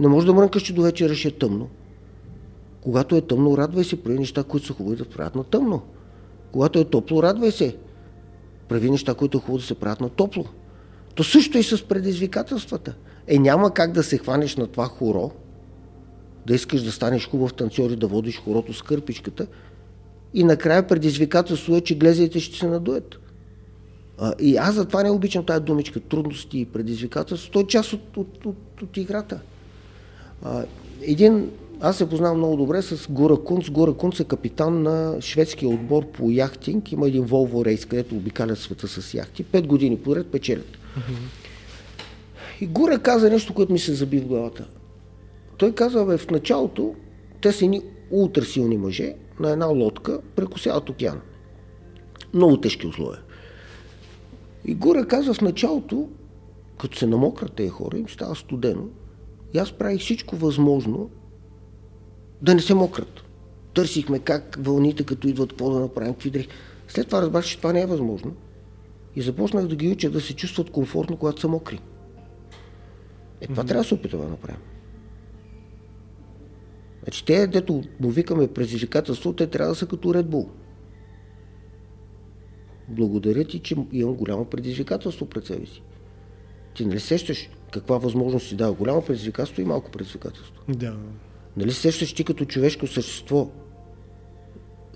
[0.00, 1.68] Не можеш да мрънкаш, че до вечера ще е тъмно.
[2.80, 5.82] Когато е тъмно, радвай се, прави неща, които са хубави да правят на тъмно.
[6.52, 7.76] Когато е топло, радвай се.
[8.68, 10.44] Прави неща, които е хубаво да се правят на топло.
[11.14, 12.94] То също и с предизвикателствата.
[13.26, 15.30] Е, няма как да се хванеш на това хоро,
[16.46, 19.46] да искаш да станеш хубав танцор и да водиш хорото с кърпичката
[20.34, 23.18] и накрая предизвикателство е, че глезите ще се надуят.
[24.40, 27.50] И аз затова не обичам тази думичка трудности и предизвикателство.
[27.52, 29.40] Той е част от, от, от, от играта.
[31.02, 31.50] Един,
[31.80, 33.70] аз се познавам много добре с Гора Кунц.
[33.70, 36.92] Гора Кунц е капитан на шведския отбор по яхтинг.
[36.92, 39.44] Има един Volvo рейс, където обикалят света с яхти.
[39.44, 40.78] Пет години подред печелят.
[42.60, 44.66] И Гора каза нещо, което ми се заби в главата.
[45.56, 46.94] Той каза, бе, в началото
[47.40, 51.20] те са ни ултрасилни мъже на една лодка прекусяват океан.
[52.34, 53.20] Много тежки условия.
[54.64, 56.08] И Гора каза в началото,
[56.80, 58.84] като се намократ тези хора, им става студено.
[59.54, 61.10] И аз правих всичко възможно
[62.42, 63.22] да не се мократ.
[63.74, 66.48] Търсихме как вълните, като идват, какво да направим, какви дрехи.
[66.88, 68.32] След това разбрах, че това не е възможно.
[69.16, 71.80] И започнах да ги уча да се чувстват комфортно, когато са мокри.
[73.40, 73.68] Е, това mm-hmm.
[73.68, 74.60] трябва да се опитаме да направим.
[77.02, 80.48] Значи те, дето му викаме предизвикателство, те трябва да са като Red Bull.
[82.92, 85.82] Благодаря ти, че имам голямо предизвикателство пред себе си.
[86.74, 88.72] Ти нали сещаш каква възможност си дава?
[88.72, 90.62] Голямо предизвикателство и малко предизвикателство.
[90.68, 90.96] Да.
[91.56, 93.50] Нали сещаш ти като човешко същество,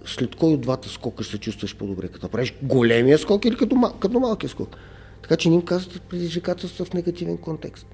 [0.05, 2.09] след кой от двата скока се чувстваш по-добре?
[2.09, 4.77] Като правиш големия скок или като, мал, като малкия скок?
[5.23, 7.87] Така че не им казвате предизвикателства в негативен контекст.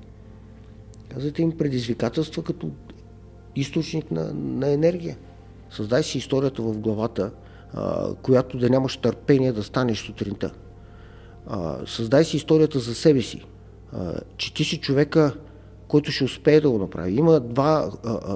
[1.09, 2.71] Казвате им предизвикателства като
[3.57, 5.17] източник на, на енергия.
[5.71, 7.31] Създай си историята в главата,
[8.23, 10.51] която да нямаш търпение да станеш сутринта.
[11.87, 13.45] Създай си историята за себе си,
[14.37, 15.35] че ти си човека,
[15.89, 17.15] който ще успее да го направи.
[17.15, 17.91] Има два,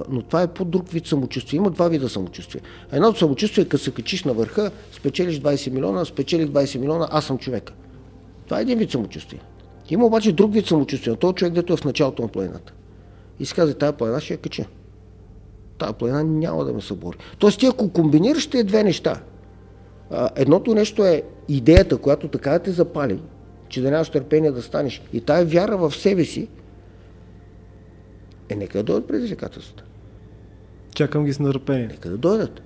[0.09, 1.57] но това е по-друг вид самочувствие.
[1.57, 2.61] Има два вида самочувствие.
[2.91, 7.25] Едното самочувствие е като се качиш на върха, спечелиш 20 милиона, спечелих 20 милиона, аз
[7.25, 7.73] съм човека.
[8.45, 9.39] Това е един вид самочувствие.
[9.89, 11.15] Има обаче друг вид самочувствие.
[11.15, 12.73] този човек, дето е в началото на планината.
[13.39, 14.65] И си каза, тази планина ще я кача
[15.77, 17.17] тази планина няма да ме събори.
[17.39, 19.21] Тоест ти ако комбинираш тези две неща,
[20.35, 23.21] едното нещо е идеята, която така да те запали,
[23.69, 26.47] че да нямаш търпение да станеш и тая вяра в себе си,
[28.49, 29.83] е нека да дойдат предизвикателствата.
[30.95, 31.87] Чакам ги с нетърпение.
[31.87, 32.61] Нека да дойдат.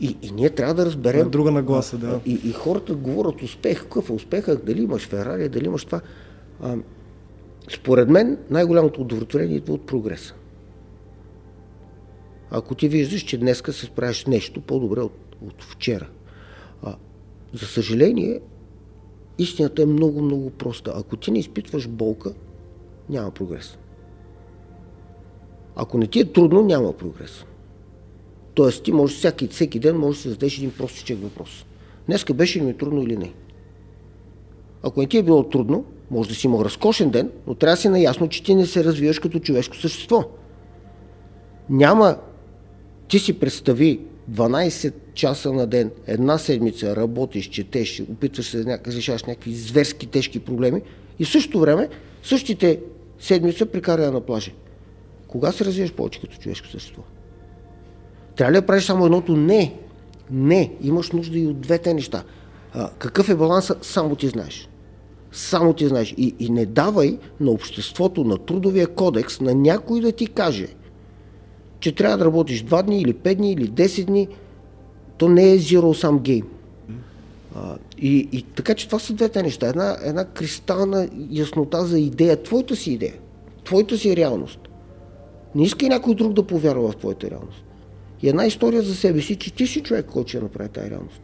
[0.00, 1.24] И, и ние трябва да разберем.
[1.24, 2.20] На друга нагласа, да.
[2.26, 3.82] И, и хората говорят успех.
[3.82, 4.56] Какъв е успеха?
[4.56, 6.00] Дали имаш Ферари, дали имаш това.
[6.62, 6.76] А,
[7.70, 10.34] според мен най-голямото удовлетворение идва от прогреса.
[12.50, 16.08] Ако ти виждаш, че днеска се справиш нещо по-добре от, от вчера.
[16.82, 16.96] А,
[17.52, 18.40] за съжаление,
[19.38, 20.92] истината е много, много проста.
[20.96, 22.34] Ако ти не изпитваш болка,
[23.08, 23.78] няма прогрес.
[25.76, 27.44] Ако не ти е трудно, няма прогрес.
[28.54, 31.66] Тоест ти можеш всеки, всеки ден можеш да зададеш един простичък въпрос.
[32.06, 33.32] Днеска беше ли ми трудно или не?
[34.82, 37.80] Ако не ти е било трудно, може да си имал разкошен ден, но трябва да
[37.80, 40.24] си наясно, че ти не се развиваш като човешко същество.
[41.70, 42.16] Няма
[43.08, 44.00] ти си представи
[44.30, 50.38] 12 часа на ден, една седмица работиш, четеш, опитваш се да решаваш някакви зверски тежки
[50.38, 50.82] проблеми
[51.18, 51.88] и в същото време
[52.22, 52.80] същите
[53.18, 54.50] седмица прикаря на плажа.
[55.28, 57.02] Кога се развиваш повече като човешко същество?
[58.36, 59.36] Трябва ли да правиш само едното?
[59.36, 59.74] Не.
[60.30, 60.72] Не.
[60.82, 62.24] Имаш нужда и от двете неща.
[62.72, 63.84] А, какъв е балансът?
[63.84, 64.68] Само ти знаеш.
[65.32, 66.14] Само ти знаеш.
[66.16, 70.68] И, и не давай на обществото, на трудовия кодекс, на някой да ти каже–
[71.84, 74.28] че трябва да работиш 2 дни или 5 дни или 10 дни,
[75.18, 76.44] то не е zero sum game.
[77.54, 79.68] А, и, и така че това са двете неща.
[79.68, 83.14] Една, една кристална яснота за идея, твоята си идея,
[83.64, 84.60] твоята си реалност.
[85.54, 87.64] Не искай някой друг да повярва в твоята реалност.
[88.22, 91.22] И една история за себе си, че ти си човек, който ще направи тази реалност.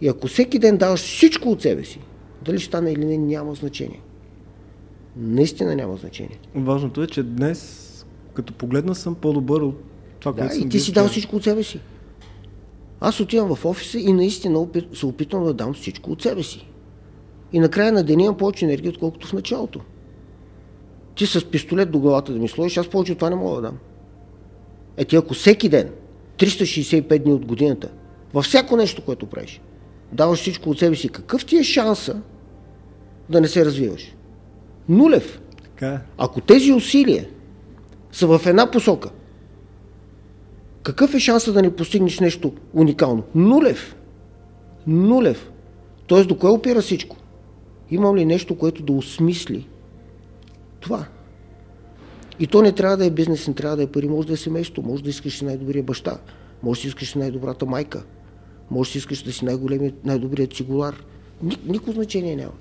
[0.00, 2.00] И ако всеки ден даваш всичко от себе си,
[2.44, 4.00] дали ще стане или не, няма значение.
[5.16, 6.38] Наистина няма значение.
[6.54, 7.85] Важното е, че днес
[8.36, 9.82] като погледна съм по-добър от
[10.20, 11.80] това, да, което съм и ти си дал всичко от себе си.
[13.00, 16.66] Аз отивам в офиса и наистина се опитвам да дам всичко от себе си.
[17.52, 19.80] И накрая на деня имам повече енергия, отколкото в началото.
[21.14, 23.62] Ти с пистолет до главата да ми сложиш, аз повече от това не мога да
[23.62, 23.78] дам.
[24.96, 25.90] Е ти ако всеки ден,
[26.38, 27.88] 365 дни от годината,
[28.34, 29.60] във всяко нещо, което правиш,
[30.12, 32.20] даваш всичко от себе си, какъв ти е шанса
[33.30, 34.14] да не се развиваш?
[34.88, 35.40] Нулев.
[35.62, 35.88] Така.
[35.88, 35.98] Е.
[36.18, 37.28] Ако тези усилия
[38.16, 39.10] са в една посока.
[40.82, 43.22] Какъв е шансът да не постигнеш нещо уникално?
[43.34, 43.96] Нулев.
[44.86, 45.50] Нулев.
[46.06, 47.16] Тоест, до кое опира всичко?
[47.90, 49.68] Имам ли нещо, което да осмисли
[50.80, 51.06] това?
[52.38, 54.36] И то не трябва да е бизнес, не трябва да е пари, може да е
[54.36, 56.18] семейство, може да искаш най-добрия баща,
[56.62, 58.04] може да искаш най-добрата майка,
[58.70, 61.04] може да искаш да си най-големият, най-добрият цигулар.
[61.42, 62.54] никакво значение няма.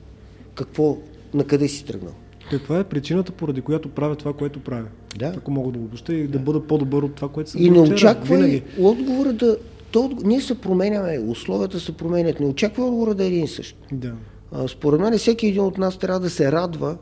[0.56, 0.98] Какво,
[1.34, 2.14] на къде си тръгнал.
[2.50, 4.88] Каква е причината, поради която правя това, което правя?
[5.16, 5.34] Да.
[5.38, 7.80] Ако мога да го обобща и да бъда по-добър от това, което съм И не
[7.80, 8.64] очаквай винаги.
[8.80, 9.58] отговора да...
[9.92, 12.40] То, ние се променяме, условията се променят.
[12.40, 13.78] Не очаквай отговора да е един същ.
[13.92, 14.14] Да.
[14.52, 16.98] А, според мен всеки един от нас трябва да се радва,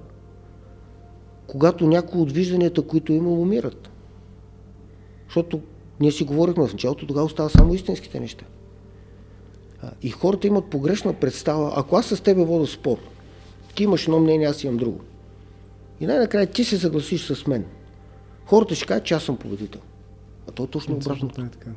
[1.47, 3.89] когато някои от вижданията, които има, умират.
[5.27, 5.61] Защото
[5.99, 8.45] ние си говорихме в началото, тогава остава само истинските неща.
[9.81, 11.73] А, И хората имат погрешна представа.
[11.75, 12.97] Ако аз с тебе вода спор,
[13.75, 14.99] ти имаш едно мнение, аз имам друго.
[15.99, 17.65] И най-накрая ти се съгласиш с мен.
[18.45, 19.81] Хората ще кажат, че аз съм победител.
[20.49, 21.29] А то е точно обратно.
[21.29, 21.69] Точно така.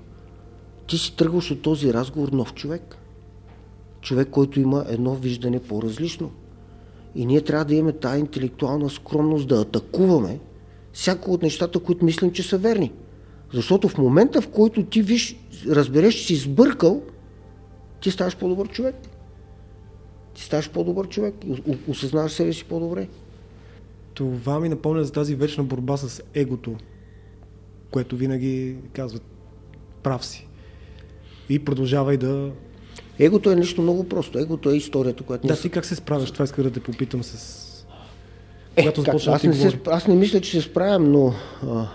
[0.86, 2.96] Ти си тръгваш от този разговор нов човек.
[4.00, 6.30] Човек, който има едно виждане по-различно.
[7.14, 10.38] И ние трябва да имаме тази интелектуална скромност да атакуваме
[10.92, 12.92] всяко от нещата, които мислим, че са верни.
[13.52, 15.36] Защото в момента, в който ти виж,
[15.68, 17.02] разбереш, че си сбъркал,
[18.00, 18.94] ти ставаш по-добър човек.
[20.34, 23.08] Ти ставаш по-добър човек и осъзнаваш себе си по-добре.
[24.16, 26.76] Това ми напомня за тази вечна борба с егото,
[27.90, 29.22] което винаги казват
[30.02, 30.48] прав си.
[31.48, 32.52] И продължавай да...
[33.18, 34.38] Егото е нещо много просто.
[34.38, 36.30] Егото е историята, която Да, ние ти как се справяш?
[36.30, 37.86] Това иска да те попитам с...
[38.76, 41.88] Е, Когато как, аз, не се, аз не мисля, че се справям, но а,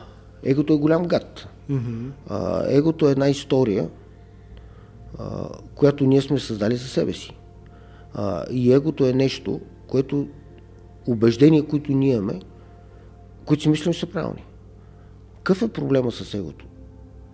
[0.43, 1.47] егото е голям гад.
[1.69, 2.09] Мгм.
[2.27, 3.89] А, егото е една история,
[5.19, 7.37] а, която ние сме създали за себе си.
[8.13, 10.27] А, и егото е нещо, което
[11.07, 12.39] убеждения, които ние имаме,
[13.45, 14.45] които си мислим, са правилни.
[15.35, 16.65] Какъв е проблема с егото?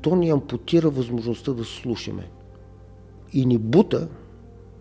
[0.02, 2.30] То ни ампутира възможността да слушаме.
[3.34, 4.08] И ни бута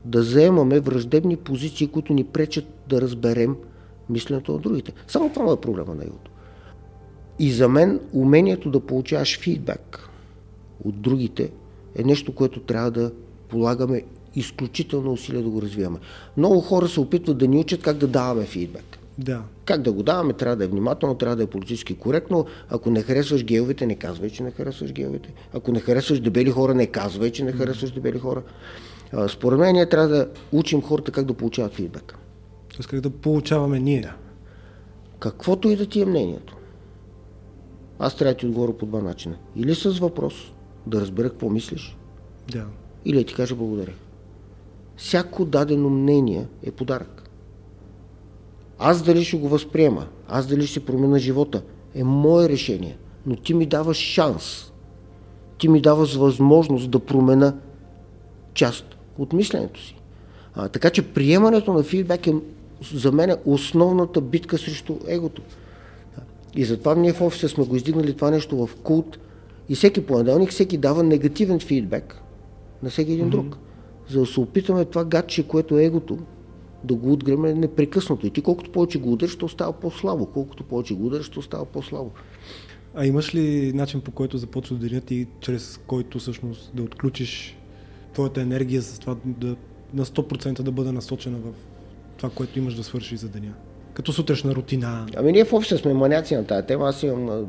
[0.04, 3.56] да заемаме враждебни позиции, които ни пречат да разберем
[4.10, 4.92] мисленето на другите.
[5.08, 6.30] Само това е проблема на егото.
[7.38, 10.08] И за мен умението да получаваш фидбек
[10.84, 11.52] от другите
[11.94, 13.12] е нещо, което трябва да
[13.48, 14.02] полагаме
[14.36, 15.98] изключително усилия да го развиваме.
[16.36, 18.98] Много хора се опитват да ни учат как да даваме фидбек.
[19.18, 19.42] Да.
[19.64, 22.46] Как да го даваме, трябва да е внимателно, трябва да е политически коректно.
[22.68, 25.34] Ако не харесваш геовете, не казвай, че не харесваш геовете.
[25.52, 28.42] Ако не харесваш дебели хора, не казвай, че не харесваш дебели хора.
[29.28, 32.18] Според мен ние трябва да учим хората как да получават фидбек.
[32.76, 34.00] Тоест как да получаваме ние.
[34.00, 34.14] Да.
[35.18, 36.56] Каквото и да ти е мнението.
[37.98, 39.36] Аз трябва да ти отговоря по два начина.
[39.56, 40.34] Или с въпрос,
[40.86, 41.96] да разбера какво мислиш,
[42.52, 42.64] да.
[43.04, 43.92] или да ти кажа благодаря.
[44.96, 47.30] Всяко дадено мнение е подарък.
[48.78, 51.62] Аз дали ще го възприема, аз дали ще променя живота,
[51.94, 52.96] е мое решение.
[53.26, 54.72] Но ти ми даваш шанс.
[55.58, 57.54] Ти ми даваш възможност да променя
[58.54, 58.84] част
[59.18, 59.96] от мисленето си.
[60.54, 62.34] А, така че приемането на фидбек е
[62.92, 65.42] за мен е основната битка срещу егото.
[66.54, 69.18] И затова ние в офиса сме го издигнали това нещо в култ
[69.68, 72.22] и всеки понеделник всеки дава негативен фидбек
[72.82, 73.56] на всеки един друг.
[74.08, 76.18] За да се опитаме това гатче, което е егото,
[76.84, 78.26] да го отгреме непрекъснато.
[78.26, 80.26] И ти колкото повече го удариш, то става по-слабо.
[80.26, 82.10] Колкото повече го удариш, то става по-слабо.
[82.94, 87.56] А имаш ли начин по който започва деня ти, чрез който всъщност да отключиш
[88.12, 89.56] твоята енергия с това да
[89.94, 91.52] на 100% да бъде насочена в
[92.16, 93.52] това, което имаш да свършиш за деня?
[93.94, 95.06] Като сутрешна рутина.
[95.16, 96.88] Ами ние в офиса сме маняци на тази тема.
[96.88, 97.46] Аз имам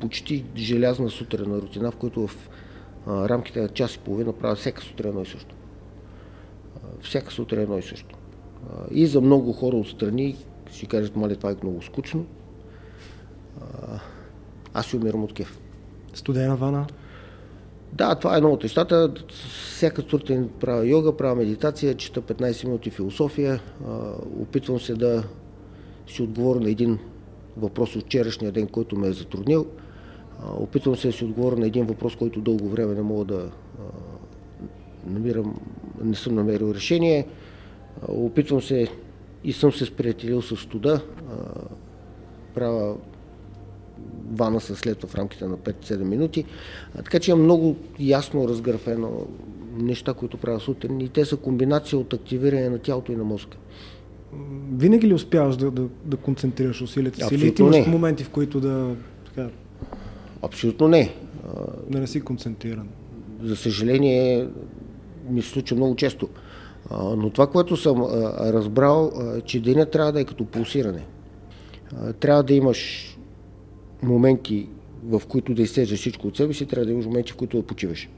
[0.00, 2.48] почти желязна сутрена рутина, в която в
[3.06, 5.54] а, рамките на час и половина правя всяка сутрин едно и също.
[6.76, 8.14] А, всяка сутрин едно и също.
[8.70, 10.36] А, и за много хора отстрани
[10.72, 12.26] ще кажат, мале, това е много скучно.
[13.60, 14.00] А,
[14.74, 15.58] аз си умирам от кеф.
[16.14, 16.86] Студена вана.
[17.92, 19.14] Да, това е едно от нещата.
[19.76, 23.60] Всяка сутрин правя йога, правя медитация, чета 15 минути философия.
[24.40, 25.24] Опитвам се да
[26.06, 26.98] си отговоря на един
[27.56, 29.66] въпрос от вчерашния ден, който ме е затруднил.
[30.46, 33.50] Опитвам се да си отговоря на един въпрос, който дълго време не мога да
[35.06, 35.60] намирам,
[36.04, 37.26] не съм намерил решение.
[38.08, 38.88] Опитвам се
[39.44, 41.00] и съм се сприятелил с студа.
[42.54, 42.96] Правя
[44.32, 46.44] вана се след в рамките на 5-7 минути.
[46.96, 49.26] Така че имам много ясно разграфено
[49.76, 53.56] неща, които правя сутрин и те са комбинация от активиране на тялото и на мозъка.
[54.72, 57.34] Винаги ли успяваш да, да, да концентрираш усилията си?
[57.34, 59.48] Или ти имаш моменти, в които да, така,
[60.42, 61.14] Абсолютно не.
[61.90, 62.88] Да не си концентриран?
[63.42, 64.48] за съжаление,
[65.30, 66.28] ми се случва много често.
[67.16, 68.02] Но това, което съм
[68.40, 69.12] разбрал,
[69.44, 71.06] че денят трябва да е като пулсиране.
[72.20, 73.08] Трябва да имаш
[74.02, 74.68] моменти,
[75.04, 77.66] в които да изсеждаш всичко от себе си, трябва да имаш моменти, в които да
[77.66, 78.08] почиваш.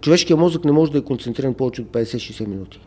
[0.00, 2.80] Човешкият мозък не може да е концентриран повече от 50-60 минути.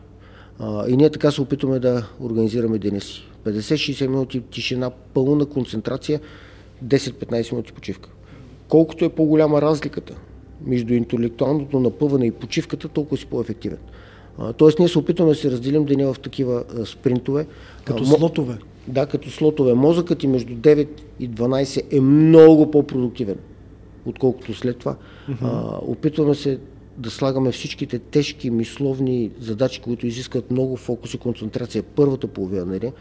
[0.88, 3.22] И ние така се опитваме да организираме деня си.
[3.44, 6.20] 50-60 минути тишина, пълна концентрация,
[6.84, 8.10] 10-15 минути почивка.
[8.68, 10.14] Колкото е по-голяма разликата
[10.66, 13.78] между интелектуалното напъване и почивката, толкова си по-ефективен.
[14.56, 17.46] тоест ние се опитваме да се разделим деня в такива а, спринтове.
[17.84, 18.58] Като а, слотове?
[18.88, 19.74] Да, като слотове.
[19.74, 20.88] Мозъкът ти между 9
[21.20, 23.36] и 12 е много по-продуктивен,
[24.06, 24.96] отколкото след това.
[25.30, 25.36] Uh-huh.
[25.42, 26.58] А, опитваме се
[26.98, 32.78] да слагаме всичките тежки мисловни задачи, които изискват много фокус и концентрация първата половина на
[32.78, 32.92] деня.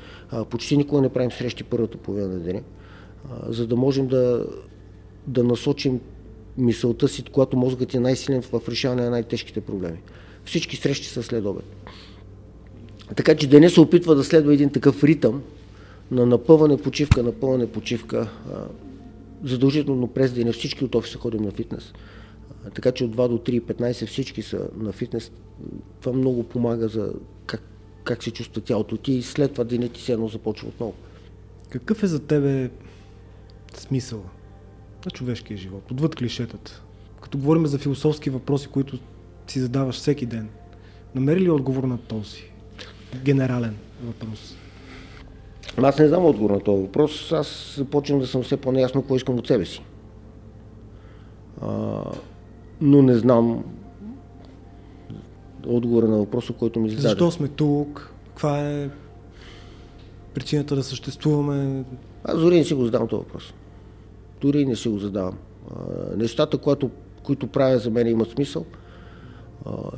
[0.50, 2.62] Почти никога не правим срещи първата половина на деня,
[3.48, 4.46] за да можем да,
[5.28, 6.00] да насочим
[6.58, 9.98] мисълта си, когато мозъкът е най-силен в решаване на най-тежките проблеми.
[10.46, 11.66] Всички срещи са след обед.
[13.16, 15.42] Така че деня се опитва да следва един такъв ритъм
[16.12, 18.30] на напъване, почивка, напъване, почивка.
[19.44, 21.94] Задължително през деня всички от офиса ходим на фитнес.
[22.76, 25.32] Така че от 2 до 3.15 всички са на фитнес.
[26.02, 27.14] Това много помага за
[27.46, 27.62] как,
[28.04, 30.94] как се чувства тялото ти и след това денят ти се едно започва отново.
[31.70, 32.70] Какъв е за тебе
[33.78, 34.24] смисъл
[35.06, 36.84] на човешкия живот, отвъд клишетата?
[37.22, 39.00] Като говорим за философски въпроси, които
[39.48, 40.50] си задаваш всеки ден,
[41.16, 42.52] намери ли отговор на този
[43.24, 44.56] генерален въпрос?
[45.78, 47.32] Аз не знам отговор на този въпрос.
[47.32, 49.82] Аз започвам да съм все по-неясно какво искам от себе си.
[51.62, 52.02] А,
[52.82, 53.64] но не знам
[55.68, 57.08] отговора на въпроса, който ми зададе.
[57.08, 58.14] Защо сме тук?
[58.28, 58.90] Каква е
[60.34, 61.84] причината да съществуваме?
[62.24, 63.54] Аз дори не си го задавам този въпрос.
[64.42, 65.38] Дори не си го задавам.
[66.18, 66.90] Нещата, които,
[67.24, 68.66] които правя за мен имат смисъл.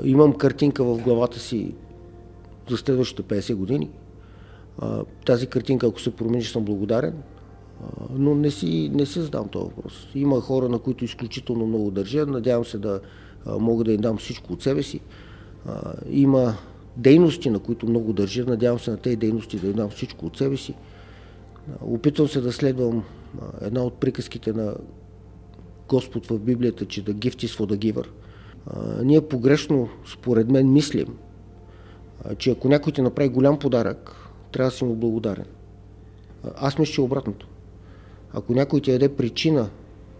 [0.03, 1.73] Имам картинка в главата си
[2.69, 3.89] за следващите 50 години.
[5.25, 7.13] Тази картинка, ако се промени, съм благодарен
[8.15, 10.07] но не си, не си задам този въпрос.
[10.15, 12.25] Има хора, на които изключително много държа.
[12.25, 12.99] Надявам се да
[13.59, 14.99] мога да им дам всичко от себе си.
[16.09, 16.53] Има
[16.97, 18.45] дейности, на които много държа.
[18.45, 20.73] Надявам се на тези дейности да им дам всичко от себе си.
[21.81, 23.03] Опитвам се да следвам
[23.61, 24.75] една от приказките на
[25.89, 28.07] Господ в Библията, че да for the giver.
[29.03, 31.17] Ние погрешно, според мен, мислим,
[32.37, 34.15] че ако някой ти направи голям подарък,
[34.51, 35.45] трябва да си му благодарен.
[36.55, 37.47] Аз мисля, че е обратното.
[38.33, 39.69] Ако някой ти даде причина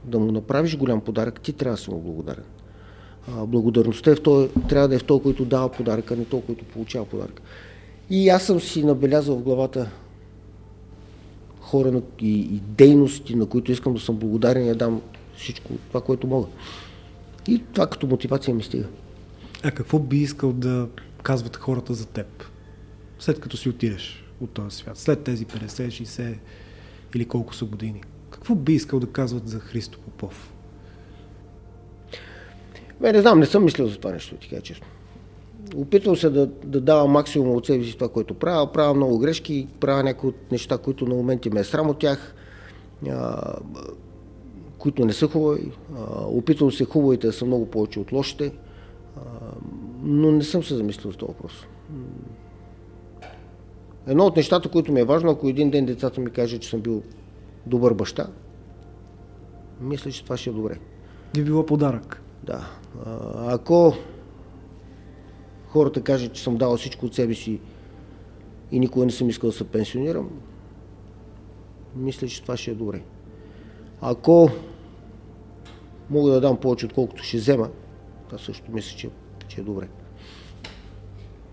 [0.04, 2.44] да му направиш голям подарък, ти трябва да си му благодарен.
[3.28, 6.44] А, благодарността е в той, трябва да е в този, който дава подаръка, не този,
[6.44, 7.42] който получава подарък.
[8.10, 9.92] И аз съм си набелязал в главата
[11.72, 15.02] хора и, и дейности, на които искам да съм благодарен и да дам
[15.38, 16.48] всичко това, което мога.
[17.48, 18.88] И това като мотивация ми стига.
[19.64, 20.88] А какво би искал да
[21.24, 22.28] казват хората за теб,
[23.20, 26.38] след като си отидеш от този свят, след тези 50, 60,
[27.16, 28.02] или колко са години.
[28.30, 30.54] Какво би искал да казват за Христо Попов?
[33.02, 34.88] Бе, не знам, не съм мислил за това нещо, ти кажа честно.
[35.76, 38.72] Опитвам се да, да давам максимум от себе си това, което правя.
[38.72, 42.36] Правя много грешки, правя някои от неща, които на моменти ме е срам от тях,
[43.10, 43.54] а,
[44.78, 45.72] които не са хубави.
[45.96, 48.54] А, опитвам се хубавите да са много повече от лошите,
[49.18, 49.22] а,
[50.04, 51.66] но не съм се замислил за този въпрос.
[54.08, 56.80] Едно от нещата, които ми е важно, ако един ден децата ми каже, че съм
[56.80, 57.04] бил
[57.66, 58.28] добър баща,
[59.82, 60.80] мисля, че това ще е добре.
[61.34, 62.22] Би било подарък.
[62.44, 62.68] Да.
[63.36, 63.94] ако
[65.72, 67.60] хората кажат, че съм дал всичко от себе си
[68.72, 70.30] и никога не съм искал да се пенсионирам,
[71.96, 73.02] мисля, че това ще е добре.
[74.02, 74.50] Ако
[76.10, 77.70] мога да дам повече, отколкото ще взема,
[78.28, 79.10] това също мисля, че,
[79.48, 79.88] че е добре.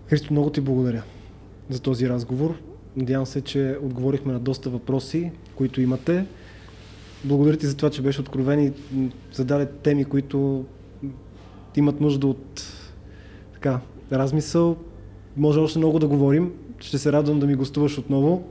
[0.07, 1.03] Христо, много ти благодаря
[1.69, 2.55] за този разговор.
[2.95, 6.25] Надявам се, че отговорихме на доста въпроси, които имате.
[7.23, 8.73] Благодаря ти за това, че беше откровен и
[9.33, 10.65] зададе теми, които
[11.75, 12.63] имат нужда от
[13.53, 13.79] така,
[14.11, 14.77] размисъл.
[15.37, 16.51] Може още много да говорим.
[16.79, 18.43] Ще се радвам да ми гостуваш отново.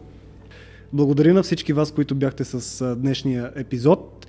[0.92, 4.26] Благодаря на всички вас, които бяхте с днешния епизод.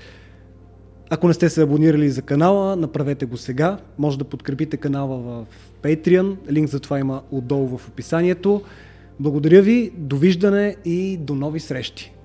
[1.09, 3.77] Ако не сте се абонирали за канала, направете го сега.
[3.97, 5.45] Може да подкрепите канала в
[5.83, 6.35] Patreon.
[6.51, 8.61] Линк за това има отдолу в описанието.
[9.19, 12.18] Благодаря ви, довиждане и до нови срещи!